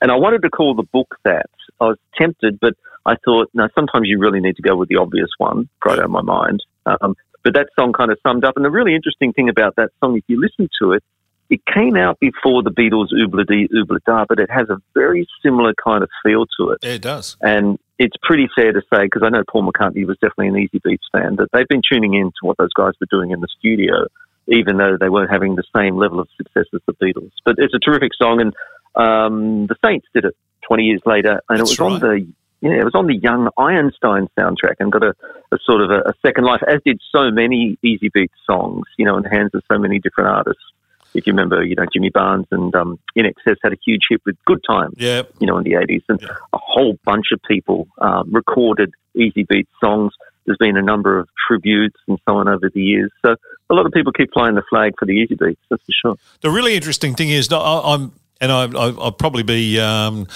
and 0.00 0.10
I 0.10 0.16
wanted 0.16 0.42
to 0.42 0.50
call 0.50 0.74
the 0.74 0.82
book 0.82 1.16
that. 1.24 1.46
I 1.80 1.84
was 1.84 1.98
tempted, 2.20 2.58
but 2.60 2.74
I 3.06 3.14
thought, 3.24 3.50
no, 3.54 3.68
sometimes 3.74 4.06
you 4.06 4.18
really 4.18 4.40
need 4.40 4.56
to 4.56 4.62
go 4.62 4.76
with 4.76 4.88
the 4.88 4.96
obvious 4.96 5.30
one, 5.38 5.68
right 5.84 5.98
out 5.98 6.04
of 6.04 6.10
my 6.10 6.22
mind. 6.22 6.62
Um, 6.86 7.16
but 7.44 7.54
that 7.54 7.68
song 7.78 7.92
kind 7.92 8.10
of 8.10 8.18
summed 8.26 8.44
up. 8.44 8.56
And 8.56 8.64
the 8.64 8.70
really 8.70 8.94
interesting 8.94 9.32
thing 9.32 9.48
about 9.48 9.76
that 9.76 9.90
song, 10.00 10.16
if 10.16 10.24
you 10.26 10.40
listen 10.40 10.68
to 10.80 10.92
it, 10.92 11.04
it 11.50 11.60
came 11.72 11.94
out 11.94 12.18
before 12.18 12.62
the 12.62 12.70
Beatles' 12.70 13.12
Oobla 13.12 13.46
Dee 13.46 13.68
Oobla 13.68 13.98
Da, 14.06 14.24
but 14.28 14.40
it 14.40 14.50
has 14.50 14.68
a 14.70 14.78
very 14.94 15.26
similar 15.42 15.74
kind 15.74 16.02
of 16.02 16.08
feel 16.24 16.46
to 16.58 16.70
it. 16.70 16.82
It 16.82 17.02
does. 17.02 17.36
And 17.42 17.78
it's 17.98 18.16
pretty 18.22 18.48
fair 18.56 18.72
to 18.72 18.80
say, 18.92 19.04
because 19.04 19.22
I 19.22 19.28
know 19.28 19.44
Paul 19.48 19.70
McCartney 19.70 20.06
was 20.06 20.16
definitely 20.20 20.48
an 20.48 20.58
Easy 20.58 20.80
Beats 20.82 21.06
fan, 21.12 21.36
that 21.36 21.48
they've 21.52 21.68
been 21.68 21.82
tuning 21.88 22.14
in 22.14 22.26
to 22.26 22.46
what 22.46 22.56
those 22.56 22.72
guys 22.72 22.94
were 23.00 23.06
doing 23.10 23.30
in 23.30 23.40
the 23.40 23.48
studio, 23.58 24.06
even 24.48 24.78
though 24.78 24.96
they 24.98 25.10
weren't 25.10 25.30
having 25.30 25.54
the 25.54 25.64
same 25.76 25.96
level 25.96 26.18
of 26.18 26.28
success 26.36 26.64
as 26.74 26.80
the 26.86 26.94
Beatles. 26.94 27.30
But 27.44 27.56
it's 27.58 27.74
a 27.74 27.78
terrific 27.78 28.12
song, 28.20 28.40
and 28.40 28.54
um, 28.94 29.66
the 29.66 29.76
Saints 29.84 30.06
did 30.14 30.24
it 30.24 30.36
20 30.66 30.82
years 30.82 31.02
later, 31.04 31.42
and 31.48 31.60
That's 31.60 31.72
it 31.72 31.80
was 31.80 31.92
on 31.92 32.00
the 32.00 32.26
yeah, 32.64 32.80
it 32.80 32.84
was 32.84 32.94
on 32.94 33.06
the 33.06 33.14
Young 33.16 33.48
Einstein 33.58 34.26
soundtrack 34.38 34.76
and 34.80 34.90
got 34.90 35.02
a, 35.02 35.14
a 35.52 35.58
sort 35.64 35.82
of 35.82 35.90
a, 35.90 36.08
a 36.08 36.14
second 36.24 36.44
life, 36.44 36.62
as 36.66 36.80
did 36.84 36.98
so 37.14 37.30
many 37.30 37.78
Easy 37.84 38.08
Beats 38.12 38.34
songs, 38.50 38.84
you 38.96 39.04
know, 39.04 39.16
in 39.18 39.22
the 39.22 39.28
hands 39.28 39.50
of 39.54 39.62
so 39.70 39.78
many 39.78 39.98
different 40.00 40.30
artists. 40.30 40.62
If 41.12 41.26
you 41.26 41.32
remember, 41.32 41.62
you 41.62 41.76
know, 41.76 41.84
Jimmy 41.92 42.10
Barnes 42.10 42.46
and 42.50 42.74
um, 42.74 42.98
INXS 43.16 43.56
had 43.62 43.72
a 43.72 43.76
huge 43.84 44.00
hit 44.08 44.20
with 44.26 44.36
Good 44.46 44.60
Times 44.68 44.94
Yeah, 44.96 45.22
you 45.38 45.46
know, 45.46 45.58
in 45.58 45.64
the 45.64 45.72
80s. 45.72 46.02
And 46.08 46.20
Yeah. 46.20 46.28
a 46.52 46.58
whole 46.60 46.98
bunch 47.04 47.26
of 47.32 47.40
people 47.46 47.86
um, 47.98 48.32
recorded 48.32 48.92
Easy 49.14 49.44
Beat 49.48 49.68
songs. 49.78 50.12
There's 50.46 50.58
been 50.58 50.76
a 50.76 50.82
number 50.82 51.18
of 51.18 51.28
tributes 51.46 51.96
and 52.08 52.18
so 52.26 52.36
on 52.38 52.48
over 52.48 52.68
the 52.72 52.80
years. 52.82 53.12
So 53.24 53.36
a 53.70 53.74
lot 53.74 53.86
of 53.86 53.92
people 53.92 54.12
keep 54.12 54.32
flying 54.32 54.54
the 54.56 54.64
flag 54.68 54.94
for 54.98 55.04
the 55.06 55.12
Easy 55.12 55.36
Beats, 55.36 55.60
that's 55.70 55.82
for 55.84 55.92
sure. 56.02 56.16
The 56.40 56.50
really 56.50 56.74
interesting 56.74 57.14
thing 57.14 57.30
is, 57.30 57.48
I'm 57.52 58.12
and 58.44 58.76
I, 58.76 58.90
will 58.90 59.12
probably 59.12 59.42
be 59.42 59.80
um, 59.80 60.26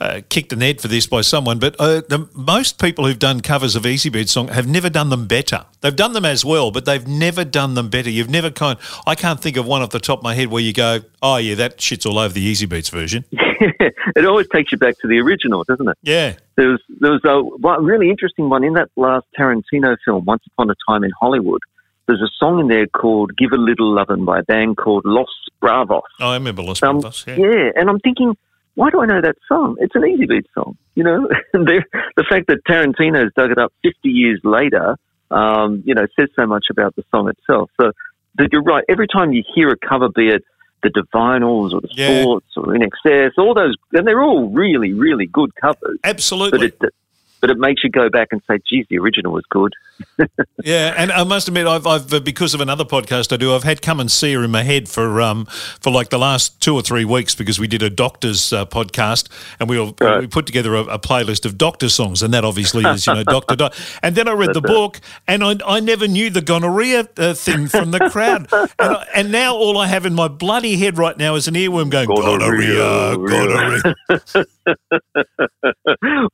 uh, 0.00 0.20
kicked 0.28 0.52
in 0.52 0.60
the 0.60 0.66
head 0.66 0.80
for 0.80 0.88
this 0.88 1.06
by 1.06 1.20
someone, 1.20 1.58
but 1.58 1.74
uh, 1.78 2.02
the, 2.08 2.28
most 2.34 2.80
people 2.80 3.06
who've 3.06 3.18
done 3.18 3.40
covers 3.40 3.74
of 3.76 3.82
Easybeats 3.82 4.28
song 4.28 4.48
have 4.48 4.68
never 4.68 4.88
done 4.88 5.10
them 5.10 5.26
better. 5.26 5.64
They've 5.80 5.94
done 5.94 6.12
them 6.12 6.24
as 6.24 6.44
well, 6.44 6.70
but 6.70 6.84
they've 6.84 7.06
never 7.06 7.44
done 7.44 7.74
them 7.74 7.88
better. 7.88 8.08
You've 8.08 8.30
never 8.30 8.50
kind. 8.50 8.78
I 9.06 9.14
can't 9.14 9.40
think 9.40 9.56
of 9.56 9.66
one 9.66 9.82
off 9.82 9.90
the 9.90 10.00
top 10.00 10.20
of 10.20 10.22
my 10.22 10.34
head 10.34 10.48
where 10.48 10.62
you 10.62 10.72
go, 10.72 11.00
"Oh 11.22 11.36
yeah, 11.36 11.54
that 11.56 11.80
shit's 11.80 12.06
all 12.06 12.18
over 12.18 12.32
the 12.32 12.42
Easy 12.42 12.66
Beats 12.66 12.88
version." 12.88 13.24
it 13.32 14.24
always 14.24 14.48
takes 14.48 14.72
you 14.72 14.78
back 14.78 14.98
to 15.00 15.08
the 15.08 15.18
original, 15.20 15.64
doesn't 15.64 15.88
it? 15.88 15.98
Yeah. 16.02 16.34
There 16.56 16.68
was 16.68 16.80
there 17.00 17.12
was 17.12 17.22
a 17.24 17.82
really 17.82 18.10
interesting 18.10 18.48
one 18.48 18.64
in 18.64 18.74
that 18.74 18.88
last 18.96 19.26
Tarantino 19.38 19.96
film, 20.04 20.24
Once 20.24 20.42
Upon 20.46 20.70
a 20.70 20.74
Time 20.88 21.04
in 21.04 21.10
Hollywood 21.20 21.60
there's 22.06 22.22
a 22.22 22.30
song 22.38 22.60
in 22.60 22.68
there 22.68 22.86
called 22.86 23.36
"Give 23.36 23.52
a 23.52 23.56
Little 23.56 23.92
Lovin'" 23.92 24.24
by 24.24 24.40
a 24.40 24.42
band 24.42 24.76
called 24.76 25.04
Los 25.04 25.28
Bravos. 25.60 26.02
Oh, 26.20 26.30
I 26.30 26.34
remember 26.34 26.62
Los 26.62 26.82
um, 26.82 27.00
Bravos. 27.00 27.24
Yeah. 27.26 27.36
yeah, 27.36 27.70
and 27.76 27.88
I'm 27.88 28.00
thinking, 28.00 28.36
why 28.74 28.90
do 28.90 29.00
I 29.00 29.06
know 29.06 29.20
that 29.20 29.36
song? 29.48 29.76
It's 29.80 29.94
an 29.94 30.02
Easybeats 30.02 30.52
song, 30.54 30.76
you 30.94 31.02
know. 31.02 31.28
the, 31.52 31.82
the 32.16 32.24
fact 32.28 32.46
that 32.48 32.58
Tarantino's 32.68 33.32
dug 33.34 33.50
it 33.50 33.58
up 33.58 33.72
50 33.82 34.08
years 34.08 34.40
later, 34.44 34.96
um, 35.30 35.82
you 35.84 35.94
know, 35.94 36.06
says 36.18 36.28
so 36.36 36.46
much 36.46 36.66
about 36.70 36.94
the 36.94 37.02
song 37.10 37.28
itself. 37.28 37.70
So 37.80 37.92
that 38.38 38.50
you're 38.52 38.62
right. 38.62 38.84
Every 38.88 39.06
time 39.08 39.32
you 39.32 39.42
hear 39.54 39.70
a 39.70 39.76
cover, 39.76 40.08
be 40.08 40.28
it 40.28 40.44
the 40.82 40.90
Divinyls 40.90 41.72
or 41.72 41.80
the 41.80 41.88
yeah. 41.92 42.20
Sports 42.20 42.46
or 42.56 42.64
INXS, 42.66 43.30
all 43.38 43.54
those, 43.54 43.74
and 43.92 44.06
they're 44.06 44.22
all 44.22 44.50
really, 44.50 44.92
really 44.92 45.26
good 45.26 45.54
covers. 45.56 45.98
Absolutely. 46.04 46.70
But 46.78 46.86
it, 46.88 46.94
but 47.40 47.50
it 47.50 47.58
makes 47.58 47.84
you 47.84 47.90
go 47.90 48.08
back 48.08 48.28
and 48.32 48.42
say, 48.48 48.58
geez, 48.68 48.86
the 48.88 48.98
original 48.98 49.32
was 49.32 49.44
good. 49.50 49.74
yeah, 50.64 50.94
and 50.96 51.10
I 51.10 51.24
must 51.24 51.48
admit, 51.48 51.66
I've, 51.66 51.86
I've, 51.86 52.12
uh, 52.12 52.20
because 52.20 52.54
of 52.54 52.60
another 52.60 52.84
podcast 52.84 53.32
I 53.32 53.36
do, 53.36 53.54
I've 53.54 53.64
had 53.64 53.82
come 53.82 54.00
and 54.00 54.10
see 54.10 54.34
her 54.34 54.44
in 54.44 54.50
my 54.50 54.62
head 54.62 54.88
for 54.88 55.20
um 55.20 55.46
for 55.46 55.90
like 55.90 56.10
the 56.10 56.18
last 56.18 56.60
two 56.60 56.74
or 56.74 56.82
three 56.82 57.04
weeks 57.04 57.34
because 57.34 57.58
we 57.58 57.66
did 57.66 57.82
a 57.82 57.90
doctor's 57.90 58.52
uh, 58.52 58.66
podcast 58.66 59.28
and 59.58 59.68
we, 59.68 59.78
all, 59.78 59.94
right. 60.00 60.20
we 60.20 60.26
put 60.26 60.46
together 60.46 60.74
a, 60.74 60.82
a, 60.82 60.98
playlist 60.98 61.46
of 61.46 61.56
doctor 61.56 61.88
songs, 61.88 62.22
and 62.22 62.34
that 62.34 62.44
obviously 62.44 62.84
is 62.84 63.06
you 63.06 63.14
know 63.14 63.24
Doctor. 63.36 63.56
Do- 63.56 63.68
and 64.02 64.14
then 64.14 64.28
I 64.28 64.32
read 64.32 64.48
That's 64.48 64.60
the 64.60 64.68
book, 64.68 65.00
and 65.26 65.42
I, 65.42 65.56
I 65.66 65.80
never 65.80 66.08
knew 66.08 66.30
the 66.30 66.42
gonorrhea 66.42 67.08
uh, 67.16 67.34
thing 67.34 67.68
from 67.68 67.90
the 67.90 68.10
crowd, 68.10 68.48
and, 68.52 68.70
I, 68.78 69.06
and, 69.14 69.32
now 69.32 69.54
all 69.54 69.78
I 69.78 69.86
have 69.86 70.06
in 70.06 70.14
my 70.14 70.28
bloody 70.28 70.76
head 70.76 70.98
right 70.98 71.16
now 71.16 71.34
is 71.34 71.48
an 71.48 71.54
earworm 71.54 71.90
going 71.90 72.06
gonorrhea, 72.06 73.16
gonorrhea. 73.16 73.94
gonorrhea. 74.06 74.46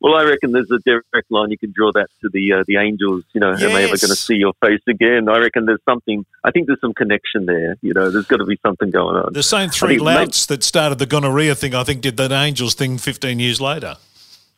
well, 0.00 0.14
I 0.14 0.24
reckon 0.24 0.52
there's 0.52 0.70
a 0.70 0.78
direct 1.12 1.30
line 1.30 1.50
you 1.50 1.58
can 1.58 1.72
draw 1.74 1.92
that 1.92 2.08
to 2.20 2.28
the 2.32 2.52
uh, 2.52 2.64
the 2.66 2.76
angels. 2.76 3.24
You 3.32 3.40
know, 3.40 3.50
yes. 3.52 3.62
am 3.62 3.70
I 3.70 3.82
ever 3.82 3.96
going 3.96 4.10
to 4.10 4.16
see 4.16 4.34
your 4.34 4.52
face 4.64 4.82
again? 4.88 5.28
I 5.28 5.38
reckon 5.38 5.66
there's 5.66 5.82
something. 5.88 6.24
I 6.44 6.50
think 6.50 6.66
there's 6.66 6.80
some 6.80 6.94
connection 6.94 7.46
there. 7.46 7.76
You 7.82 7.94
know, 7.94 8.10
there's 8.10 8.26
got 8.26 8.38
to 8.38 8.44
be 8.44 8.58
something 8.64 8.90
going 8.90 9.16
on. 9.16 9.32
The 9.32 9.42
same 9.42 9.70
three 9.70 9.98
louts 9.98 10.46
that 10.46 10.62
started 10.62 10.98
the 10.98 11.06
gonorrhea 11.06 11.54
thing, 11.54 11.74
I 11.74 11.84
think, 11.84 12.00
did 12.02 12.16
that 12.16 12.32
angels 12.32 12.74
thing 12.74 12.98
15 12.98 13.38
years 13.38 13.60
later. 13.60 13.96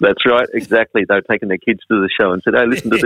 That's 0.00 0.26
right, 0.26 0.48
exactly. 0.52 1.04
They 1.08 1.14
were 1.14 1.22
taking 1.22 1.48
their 1.48 1.58
kids 1.58 1.80
to 1.88 2.00
the 2.00 2.08
show 2.20 2.32
and 2.32 2.42
said, 2.42 2.54
"Hey, 2.54 2.66
listen 2.66 2.90
to 2.90 2.98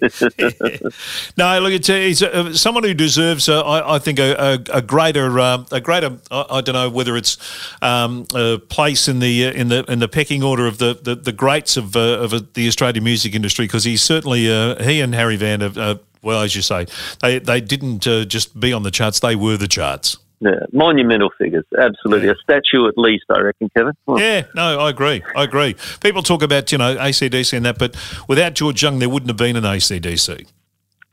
this." 0.00 1.32
no, 1.38 1.58
look, 1.60 1.72
it's, 1.72 1.88
he's 1.88 2.22
uh, 2.22 2.52
someone 2.52 2.84
who 2.84 2.92
deserves, 2.92 3.48
uh, 3.48 3.62
I, 3.62 3.94
I, 3.94 3.98
think, 3.98 4.18
a, 4.18 4.34
a, 4.34 4.78
a 4.78 4.82
greater, 4.82 5.38
uh, 5.40 5.64
a 5.72 5.80
greater. 5.80 6.18
I, 6.30 6.44
I, 6.50 6.60
don't 6.60 6.74
know 6.74 6.90
whether 6.90 7.16
it's 7.16 7.38
um, 7.80 8.26
a 8.34 8.58
place 8.58 9.08
in 9.08 9.20
the 9.20 9.46
uh, 9.46 9.52
in 9.52 9.68
the 9.68 9.84
in 9.90 10.00
the 10.00 10.08
pecking 10.08 10.42
order 10.42 10.66
of 10.66 10.76
the 10.76 10.98
the, 11.02 11.14
the 11.14 11.32
greats 11.32 11.78
of 11.78 11.96
uh, 11.96 12.18
of 12.20 12.52
the 12.52 12.68
Australian 12.68 13.04
music 13.04 13.34
industry 13.34 13.64
because 13.64 13.84
he's 13.84 14.02
certainly 14.02 14.42
he 14.84 15.00
and 15.00 15.14
Harry 15.14 15.36
Vanda. 15.36 15.98
well, 16.22 16.42
as 16.42 16.54
you 16.54 16.60
say, 16.60 16.86
they 17.22 17.38
they 17.38 17.62
didn't 17.62 18.00
just 18.00 18.60
be 18.60 18.74
on 18.74 18.82
the 18.82 18.90
charts; 18.90 19.20
they 19.20 19.34
were 19.34 19.56
the 19.56 19.68
charts. 19.68 20.18
Yeah, 20.44 20.66
monumental 20.72 21.30
figures, 21.38 21.64
absolutely. 21.78 22.26
Yeah. 22.26 22.32
A 22.32 22.42
statue 22.42 22.88
at 22.88 22.98
least, 22.98 23.26
I 23.30 23.38
reckon, 23.38 23.70
Kevin. 23.76 23.92
Yeah, 24.08 24.42
no, 24.56 24.80
I 24.80 24.90
agree. 24.90 25.22
I 25.36 25.44
agree. 25.44 25.76
People 26.00 26.24
talk 26.24 26.42
about, 26.42 26.72
you 26.72 26.78
know, 26.78 26.96
ACDC 26.96 27.52
and 27.56 27.64
that, 27.64 27.78
but 27.78 27.96
without 28.26 28.54
George 28.54 28.82
Young, 28.82 28.98
there 28.98 29.08
wouldn't 29.08 29.30
have 29.30 29.36
been 29.36 29.54
an 29.54 29.62
ACDC. 29.62 30.48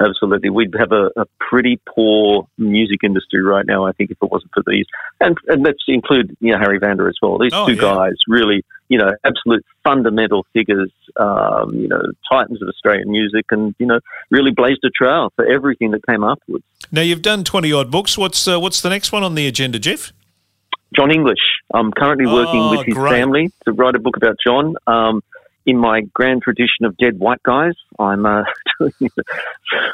Absolutely. 0.02 0.50
We'd 0.50 0.74
have 0.80 0.92
a, 0.92 1.12
a 1.16 1.26
pretty 1.40 1.80
poor 1.94 2.48
music 2.58 3.02
industry 3.04 3.44
right 3.44 3.68
now, 3.68 3.86
I 3.86 3.92
think, 3.92 4.10
if 4.10 4.18
it 4.20 4.32
wasn't 4.32 4.52
for 4.52 4.64
these. 4.66 4.86
And, 5.20 5.38
and 5.48 5.62
let's 5.64 5.84
include, 5.88 6.36
you 6.40 6.52
know, 6.52 6.58
Harry 6.58 6.80
Vanda 6.80 7.04
as 7.06 7.18
well. 7.22 7.38
These 7.38 7.52
oh, 7.54 7.68
two 7.68 7.74
yeah. 7.74 7.82
guys 7.82 8.16
really, 8.28 8.64
you 8.90 8.98
know, 8.98 9.12
absolute 9.24 9.66
fundamental 9.84 10.46
figures, 10.52 10.92
um, 11.18 11.74
you 11.76 11.88
know, 11.88 12.02
titans 12.30 12.62
of 12.62 12.68
Australian 12.68 13.10
music 13.12 13.46
and, 13.52 13.76
you 13.80 13.86
know, 13.86 14.00
really 14.32 14.52
blazed 14.52 14.84
a 14.84 14.90
trail 14.90 15.32
for 15.36 15.46
everything 15.46 15.92
that 15.92 16.06
came 16.08 16.24
afterwards. 16.24 16.66
Now, 16.92 17.02
you've 17.02 17.22
done 17.22 17.44
20 17.44 17.72
odd 17.72 17.92
books. 17.92 18.18
What's, 18.18 18.48
uh, 18.48 18.60
what's 18.60 18.82
the 18.82 18.90
next 18.90 19.12
one 19.12 19.24
on 19.24 19.36
the 19.36 19.48
agenda, 19.48 19.80
Jeff? 19.80 20.12
Jon 20.96 21.12
English. 21.12 21.40
I'm 21.74 21.92
currently 21.92 22.26
working 22.26 22.60
oh, 22.60 22.72
with 22.72 22.86
his 22.88 22.96
great. 22.96 23.12
family 23.12 23.52
to 23.66 23.74
write 23.74 23.96
a 23.96 24.00
book 24.00 24.18
about 24.18 24.38
Jon. 24.44 24.76
Um, 24.88 25.22
in 25.66 25.78
my 25.78 26.02
grand 26.14 26.42
tradition 26.42 26.86
of 26.86 26.98
dead 26.98 27.20
white 27.20 27.44
guys, 27.44 27.74
I'm 28.00 28.26
uh, 28.26 28.44
I 28.82 28.90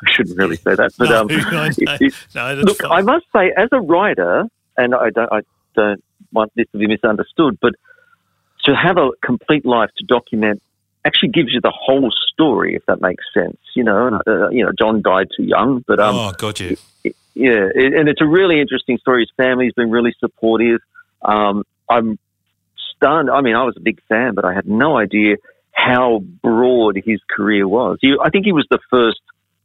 shouldn't 0.09 0.37
really 0.37 0.55
say 0.55 0.75
that, 0.75 0.93
but 0.97 1.09
no, 1.09 1.21
um, 1.21 1.27
no, 1.27 1.69
it, 1.77 2.13
no, 2.33 2.53
look, 2.61 2.81
fine. 2.81 2.91
I 2.91 3.01
must 3.01 3.25
say, 3.35 3.51
as 3.57 3.67
a 3.73 3.81
writer, 3.81 4.45
and 4.77 4.95
I 4.95 5.09
don't, 5.09 5.31
I 5.33 5.41
don't 5.75 6.03
want 6.31 6.53
this 6.55 6.67
to 6.71 6.77
be 6.77 6.87
misunderstood, 6.87 7.57
but 7.61 7.73
to 8.65 8.75
have 8.75 8.97
a 8.97 9.11
complete 9.23 9.65
life 9.65 9.89
to 9.97 10.05
document 10.05 10.61
actually 11.05 11.29
gives 11.29 11.53
you 11.53 11.61
the 11.61 11.73
whole 11.73 12.11
story, 12.33 12.75
if 12.75 12.85
that 12.87 12.99
makes 12.99 13.23
sense. 13.33 13.57
You 13.75 13.83
know, 13.83 14.19
uh, 14.25 14.49
you 14.49 14.65
know, 14.65 14.71
Jon 14.77 15.01
died 15.01 15.27
too 15.35 15.43
young, 15.43 15.83
but 15.87 15.99
um, 15.99 16.15
oh, 16.15 16.31
got 16.37 16.59
you. 16.59 16.77
Yeah, 17.35 17.67
and 17.75 18.07
it's 18.09 18.21
a 18.21 18.25
really 18.25 18.59
interesting 18.59 18.97
story. 18.97 19.23
His 19.23 19.31
family's 19.37 19.73
been 19.73 19.91
really 19.91 20.15
supportive. 20.19 20.79
Um, 21.21 21.63
I'm 21.89 22.17
stunned. 22.95 23.29
I 23.29 23.41
mean, 23.41 23.55
I 23.55 23.63
was 23.63 23.75
a 23.77 23.81
big 23.81 24.01
fan, 24.07 24.33
but 24.35 24.45
I 24.45 24.53
had 24.53 24.67
no 24.67 24.97
idea 24.97 25.35
how 25.71 26.19
broad 26.41 26.97
his 27.05 27.19
career 27.29 27.67
was. 27.67 27.97
He, 28.01 28.15
I 28.21 28.29
think 28.29 28.45
he 28.45 28.53
was 28.53 28.65
the 28.69 28.79
first. 28.89 29.19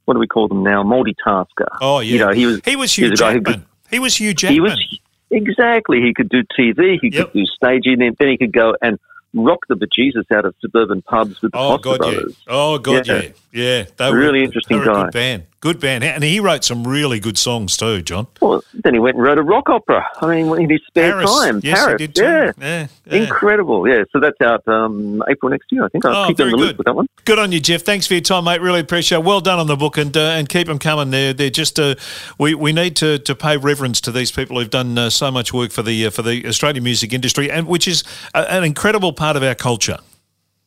What 0.04 0.14
do 0.14 0.20
we 0.20 0.26
call 0.26 0.48
them 0.48 0.64
now? 0.64 0.82
Multitasker. 0.82 1.68
Oh 1.80 2.00
yeah, 2.00 2.12
you 2.12 2.18
know, 2.18 2.32
he 2.32 2.46
was. 2.46 2.60
He 2.64 2.76
was 2.76 2.92
Hugh 2.92 3.04
he 3.04 3.10
was 3.10 3.20
Jackman. 3.20 3.44
Could, 3.44 3.64
he 3.90 3.98
was 3.98 4.16
Hugh 4.16 4.34
Jackman. 4.34 4.54
He 4.54 4.60
was 4.60 5.00
exactly. 5.30 6.00
He 6.00 6.14
could 6.14 6.28
do 6.28 6.42
TV. 6.58 6.98
He 7.00 7.08
yep. 7.08 7.26
could 7.26 7.32
do 7.32 7.46
staging, 7.46 8.02
and 8.02 8.16
then 8.18 8.28
he 8.28 8.36
could 8.36 8.52
go 8.52 8.76
and 8.82 8.98
rock 9.32 9.60
the 9.68 9.74
bejesus 9.74 10.24
out 10.34 10.44
of 10.44 10.54
suburban 10.60 11.02
pubs 11.02 11.40
with 11.40 11.52
the 11.52 11.58
oh, 11.58 11.78
God, 11.78 11.98
brothers. 11.98 12.36
Yeah. 12.46 12.52
Oh 12.52 12.78
god, 12.78 13.06
yeah, 13.06 13.22
yeah. 13.52 13.84
yeah. 13.98 14.10
really 14.10 14.40
were, 14.40 14.44
interesting 14.44 14.78
guy. 14.78 15.04
Good 15.04 15.12
band. 15.12 15.42
Good 15.61 15.79
band, 15.79 16.03
and 16.05 16.25
he 16.25 16.40
wrote 16.40 16.64
some 16.64 16.88
really 16.88 17.20
good 17.20 17.37
songs 17.37 17.77
too, 17.77 18.01
Jon. 18.01 18.27
Well, 18.40 18.64
then 18.73 18.94
he 18.94 18.99
went 18.99 19.16
and 19.16 19.23
wrote 19.23 19.37
a 19.37 19.42
rock 19.42 19.68
opera. 19.68 20.09
I 20.23 20.27
mean, 20.27 20.59
in 20.59 20.70
his 20.70 20.81
spare 20.87 21.12
Paris. 21.12 21.31
time, 21.31 21.61
yes, 21.62 21.79
Paris. 21.79 22.01
He 22.01 22.07
did 22.07 22.14
too. 22.14 22.23
Yeah. 22.23 22.53
Yeah, 22.59 22.87
yeah. 23.05 23.23
incredible. 23.25 23.87
Yeah, 23.87 24.05
so 24.11 24.20
that's 24.20 24.40
out 24.40 24.66
um, 24.66 25.23
April 25.29 25.51
next 25.51 25.70
year. 25.70 25.85
I 25.85 25.88
think 25.88 26.07
I'll 26.07 26.25
oh, 26.25 26.29
keep 26.29 26.40
on 26.40 26.51
the 26.51 26.57
loop 26.57 26.79
with 26.79 26.87
that 26.87 26.96
one. 26.96 27.09
Good 27.27 27.38
on 27.38 27.53
you, 27.53 27.61
Jeff. 27.61 27.83
Thanks 27.83 28.07
for 28.07 28.14
your 28.14 28.23
time, 28.23 28.44
mate. 28.44 28.62
Really 28.62 28.81
appreciate. 28.81 29.18
it. 29.18 29.25
Well 29.25 29.42
done 29.42 29.59
on 29.59 29.66
the 29.66 29.77
book, 29.77 29.99
and 29.99 30.16
uh, 30.16 30.20
and 30.20 30.49
keep 30.49 30.66
them 30.66 30.79
coming. 30.79 31.11
They're 31.11 31.35
they're 31.35 31.51
just 31.51 31.79
uh, 31.79 31.94
we 32.38 32.55
we 32.55 32.73
need 32.73 32.96
to, 32.96 33.18
to 33.18 33.35
pay 33.35 33.59
reverence 33.59 34.01
to 34.03 34.12
these 34.12 34.33
people 34.33 34.59
who've 34.59 34.70
done 34.70 34.96
uh, 34.96 35.11
so 35.11 35.31
much 35.31 35.53
work 35.53 35.73
for 35.73 35.83
the 35.83 36.07
uh, 36.07 36.11
for 36.11 36.23
the 36.23 36.46
Australian 36.46 36.85
music 36.85 37.12
industry, 37.12 37.51
and 37.51 37.66
which 37.66 37.87
is 37.87 38.03
a, 38.33 38.51
an 38.51 38.64
incredible 38.64 39.12
part 39.12 39.37
of 39.37 39.42
our 39.42 39.55
culture. 39.55 39.99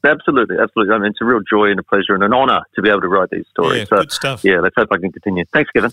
Absolutely, 0.06 0.58
absolutely. 0.60 0.94
I 0.94 0.98
mean, 0.98 1.12
it's 1.12 1.22
a 1.22 1.26
real 1.26 1.40
joy 1.50 1.72
and 1.72 1.80
a 1.80 1.84
pleasure 1.84 2.14
and 2.14 2.24
an 2.24 2.34
honour 2.34 2.62
to 2.76 2.82
be 2.82 2.90
able 2.90 3.02
to 3.02 3.08
write 3.08 3.30
these 3.30 3.46
stories. 3.52 3.80
Yeah, 3.80 3.86
so, 3.86 3.96
good 3.98 4.12
stuff. 4.12 4.44
Yeah, 4.44 4.60
let's 4.60 4.76
hope 4.76 4.90
I 4.92 4.98
can 4.98 5.12
continue. 5.12 5.46
Thanks, 5.54 5.72
Kevin. 5.72 5.92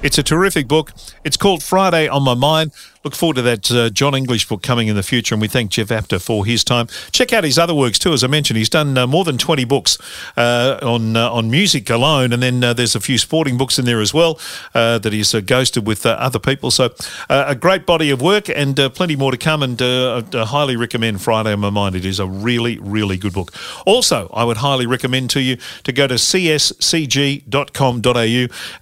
It's 0.00 0.16
a 0.16 0.22
terrific 0.22 0.68
book. 0.68 0.92
It's 1.24 1.36
called 1.36 1.62
Friday 1.62 2.08
on 2.08 2.22
My 2.22 2.34
Mind. 2.34 2.72
Look 3.04 3.14
forward 3.14 3.36
to 3.36 3.42
that 3.42 3.70
uh, 3.70 3.90
Jon 3.90 4.14
English 4.14 4.48
book 4.48 4.62
coming 4.62 4.88
in 4.88 4.96
the 4.96 5.02
future, 5.04 5.34
and 5.34 5.40
we 5.40 5.46
thank 5.46 5.70
Jeff 5.70 5.92
Apter 5.92 6.18
for 6.18 6.44
his 6.44 6.64
time. 6.64 6.88
Check 7.12 7.32
out 7.32 7.44
his 7.44 7.58
other 7.58 7.74
works 7.74 7.98
too. 7.98 8.12
As 8.12 8.24
I 8.24 8.26
mentioned, 8.26 8.56
he's 8.56 8.68
done 8.68 8.98
uh, 8.98 9.06
more 9.06 9.24
than 9.24 9.38
twenty 9.38 9.64
books 9.64 9.98
uh, 10.36 10.78
on 10.82 11.16
uh, 11.16 11.30
on 11.30 11.48
music 11.50 11.88
alone, 11.90 12.32
and 12.32 12.42
then 12.42 12.64
uh, 12.64 12.72
there's 12.72 12.96
a 12.96 13.00
few 13.00 13.16
sporting 13.16 13.56
books 13.56 13.78
in 13.78 13.84
there 13.84 14.00
as 14.00 14.12
well 14.12 14.40
uh, 14.74 14.98
that 14.98 15.12
he's 15.12 15.32
ghosted 15.32 15.86
with 15.86 16.04
other 16.06 16.40
people. 16.40 16.72
So 16.72 16.90
a 17.28 17.54
great 17.54 17.86
body 17.86 18.10
of 18.10 18.20
work, 18.20 18.48
and 18.48 18.76
plenty 18.94 19.14
more 19.14 19.30
to 19.30 19.38
come. 19.38 19.62
And 19.62 19.80
I 19.80 20.44
highly 20.44 20.74
recommend 20.76 21.22
Friday 21.22 21.52
on 21.52 21.60
My 21.60 21.70
Mind. 21.70 21.94
It 21.94 22.04
is 22.04 22.18
a 22.18 22.26
really 22.26 22.78
really 22.80 23.16
good 23.16 23.32
book. 23.32 23.52
Also, 23.86 24.28
I 24.34 24.42
would 24.42 24.56
highly 24.56 24.86
recommend 24.86 25.30
to 25.30 25.40
you 25.40 25.56
to 25.84 25.92
go 25.92 26.08
to 26.08 26.14
cscg.com.au 26.14 27.48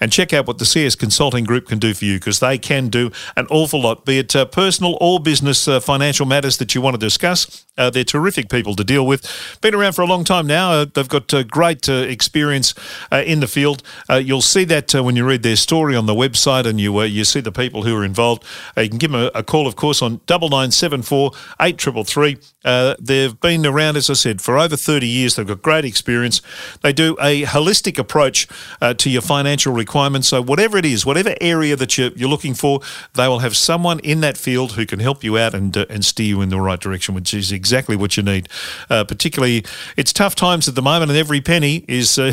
and 0.00 0.12
check 0.12 0.32
out 0.32 0.46
what 0.46 0.56
the 0.58 0.64
CS 0.64 0.94
Consulting 0.94 1.44
Group 1.44 1.68
can 1.68 1.78
do 1.78 1.92
for 1.92 2.06
you 2.06 2.14
because 2.18 2.40
they 2.40 2.56
can 2.56 2.88
do 2.88 3.10
an 3.36 3.46
awful 3.50 3.82
lot 3.82 4.05
be 4.06 4.20
it 4.20 4.34
uh, 4.34 4.46
personal 4.46 4.96
or 5.00 5.20
business 5.20 5.68
uh, 5.68 5.80
financial 5.80 6.24
matters 6.24 6.56
that 6.56 6.74
you 6.74 6.80
want 6.80 6.94
to 6.94 6.98
discuss. 6.98 7.65
Uh, 7.78 7.90
they're 7.90 8.04
terrific 8.04 8.48
people 8.48 8.74
to 8.74 8.84
deal 8.84 9.06
with. 9.06 9.58
Been 9.60 9.74
around 9.74 9.92
for 9.92 10.02
a 10.02 10.06
long 10.06 10.24
time 10.24 10.46
now. 10.46 10.72
Uh, 10.72 10.86
they've 10.92 11.08
got 11.08 11.32
uh, 11.34 11.42
great 11.42 11.88
uh, 11.88 11.92
experience 11.92 12.74
uh, 13.12 13.22
in 13.26 13.40
the 13.40 13.46
field. 13.46 13.82
Uh, 14.08 14.14
you'll 14.14 14.42
see 14.42 14.64
that 14.64 14.94
when 14.94 15.16
you 15.16 15.26
read 15.26 15.42
their 15.42 15.56
story 15.56 15.94
on 15.94 16.06
the 16.06 16.14
website 16.14 16.66
and 16.66 16.80
you 16.80 16.96
you 17.02 17.24
see 17.24 17.40
the 17.40 17.52
people 17.52 17.82
who 17.82 17.94
are 17.94 18.04
involved. 18.04 18.42
you 18.76 18.88
can 18.88 18.98
give 18.98 19.12
them 19.12 19.20
a, 19.20 19.38
a, 19.38 19.42
call, 19.42 19.66
of 19.66 19.76
course, 19.76 20.00
on 20.00 20.20
double 20.26 20.48
nine 20.48 20.70
seven 20.70 21.02
four 21.02 21.32
eight 21.60 21.76
triple 21.76 22.04
three. 22.04 22.38
They've 22.64 23.38
been 23.40 23.66
around, 23.66 23.96
as 23.96 24.10
I 24.10 24.14
said, 24.14 24.40
for 24.40 24.58
over 24.58 24.76
30 24.76 25.06
years. 25.06 25.36
They've 25.36 25.46
got 25.46 25.62
great 25.62 25.84
experience. 25.84 26.40
They 26.82 26.92
do 26.92 27.16
a 27.20 27.42
holistic 27.42 27.98
approach 27.98 28.48
to 28.80 29.10
your 29.10 29.22
financial 29.22 29.72
requirements. 29.72 30.28
So 30.28 30.42
whatever 30.42 30.78
it 30.78 30.84
is, 30.84 31.04
whatever 31.04 31.34
area 31.40 31.76
that 31.76 31.96
you're, 31.98 32.10
you're 32.16 32.28
looking 32.28 32.54
for, 32.54 32.80
they 33.14 33.28
will 33.28 33.40
have 33.40 33.56
someone 33.56 34.00
in 34.00 34.20
that 34.20 34.36
field 34.36 34.72
who 34.72 34.86
can 34.86 34.98
help 34.98 35.22
you 35.22 35.38
out 35.38 35.54
and, 35.54 35.76
and 35.76 36.04
steer 36.04 36.26
you 36.26 36.40
in 36.40 36.48
the 36.48 36.60
right 36.60 36.80
direction, 36.80 37.14
which 37.14 37.34
is 37.34 37.52
exactly 37.66 37.96
what 37.96 38.16
you 38.16 38.22
need. 38.22 38.48
Uh, 38.88 39.02
particularly, 39.02 39.64
it's 39.96 40.12
tough 40.12 40.36
times 40.36 40.68
at 40.68 40.76
the 40.76 40.82
moment, 40.82 41.10
and 41.10 41.18
every 41.18 41.40
penny 41.40 41.84
is. 41.88 42.18
Uh, 42.18 42.32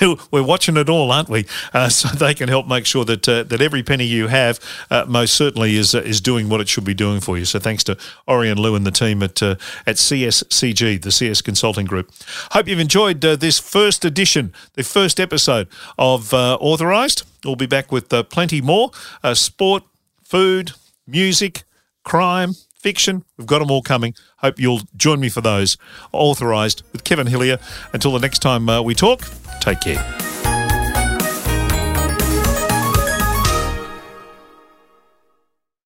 we're 0.30 0.42
watching 0.42 0.76
it 0.76 0.88
all, 0.90 1.10
aren't 1.10 1.30
we? 1.30 1.46
Uh, 1.72 1.88
so 1.88 2.08
they 2.08 2.34
can 2.34 2.48
help 2.48 2.68
make 2.68 2.84
sure 2.84 3.04
that 3.06 3.26
uh, 3.28 3.42
that 3.44 3.62
every 3.62 3.82
penny 3.82 4.04
you 4.04 4.26
have 4.26 4.60
uh, 4.90 5.04
most 5.08 5.34
certainly 5.34 5.76
is 5.76 5.94
uh, 5.94 6.02
is 6.02 6.20
doing 6.20 6.48
what 6.50 6.60
it 6.60 6.68
should 6.68 6.84
be 6.84 6.94
doing 6.94 7.20
for 7.20 7.38
you. 7.38 7.46
So 7.46 7.58
thanks 7.58 7.84
to 7.84 7.96
Orion 8.28 8.58
Lou 8.58 8.74
and 8.74 8.86
the 8.86 8.90
team 8.90 9.22
at 9.22 9.40
at 9.42 9.96
CSCG, 9.96 11.00
the 11.00 11.12
CS 11.12 11.40
Consulting 11.40 11.86
Group. 11.86 12.10
Hope 12.52 12.68
you've 12.68 12.78
enjoyed 12.78 13.20
this 13.22 13.58
first 13.58 14.04
edition, 14.04 14.52
the 14.74 14.84
first 14.84 15.18
episode 15.18 15.68
of 15.98 16.34
Authorised. 16.34 17.22
We'll 17.44 17.56
be 17.56 17.66
back 17.66 17.90
with 17.90 18.08
plenty 18.28 18.60
more 18.60 18.90
sport, 19.34 19.84
food, 20.22 20.72
music, 21.06 21.62
crime 22.02 22.54
fiction. 22.86 23.24
We've 23.36 23.48
got 23.48 23.58
them 23.58 23.72
all 23.72 23.82
coming. 23.82 24.14
Hope 24.36 24.60
you'll 24.60 24.82
join 24.96 25.18
me 25.18 25.28
for 25.28 25.40
those. 25.40 25.76
Authorised 26.12 26.84
with 26.92 27.02
Kevin 27.02 27.26
Hillier. 27.26 27.58
Until 27.92 28.12
the 28.12 28.20
next 28.20 28.38
time 28.38 28.68
uh, 28.68 28.80
we 28.80 28.94
talk, 28.94 29.22
take 29.58 29.80
care. 29.80 30.55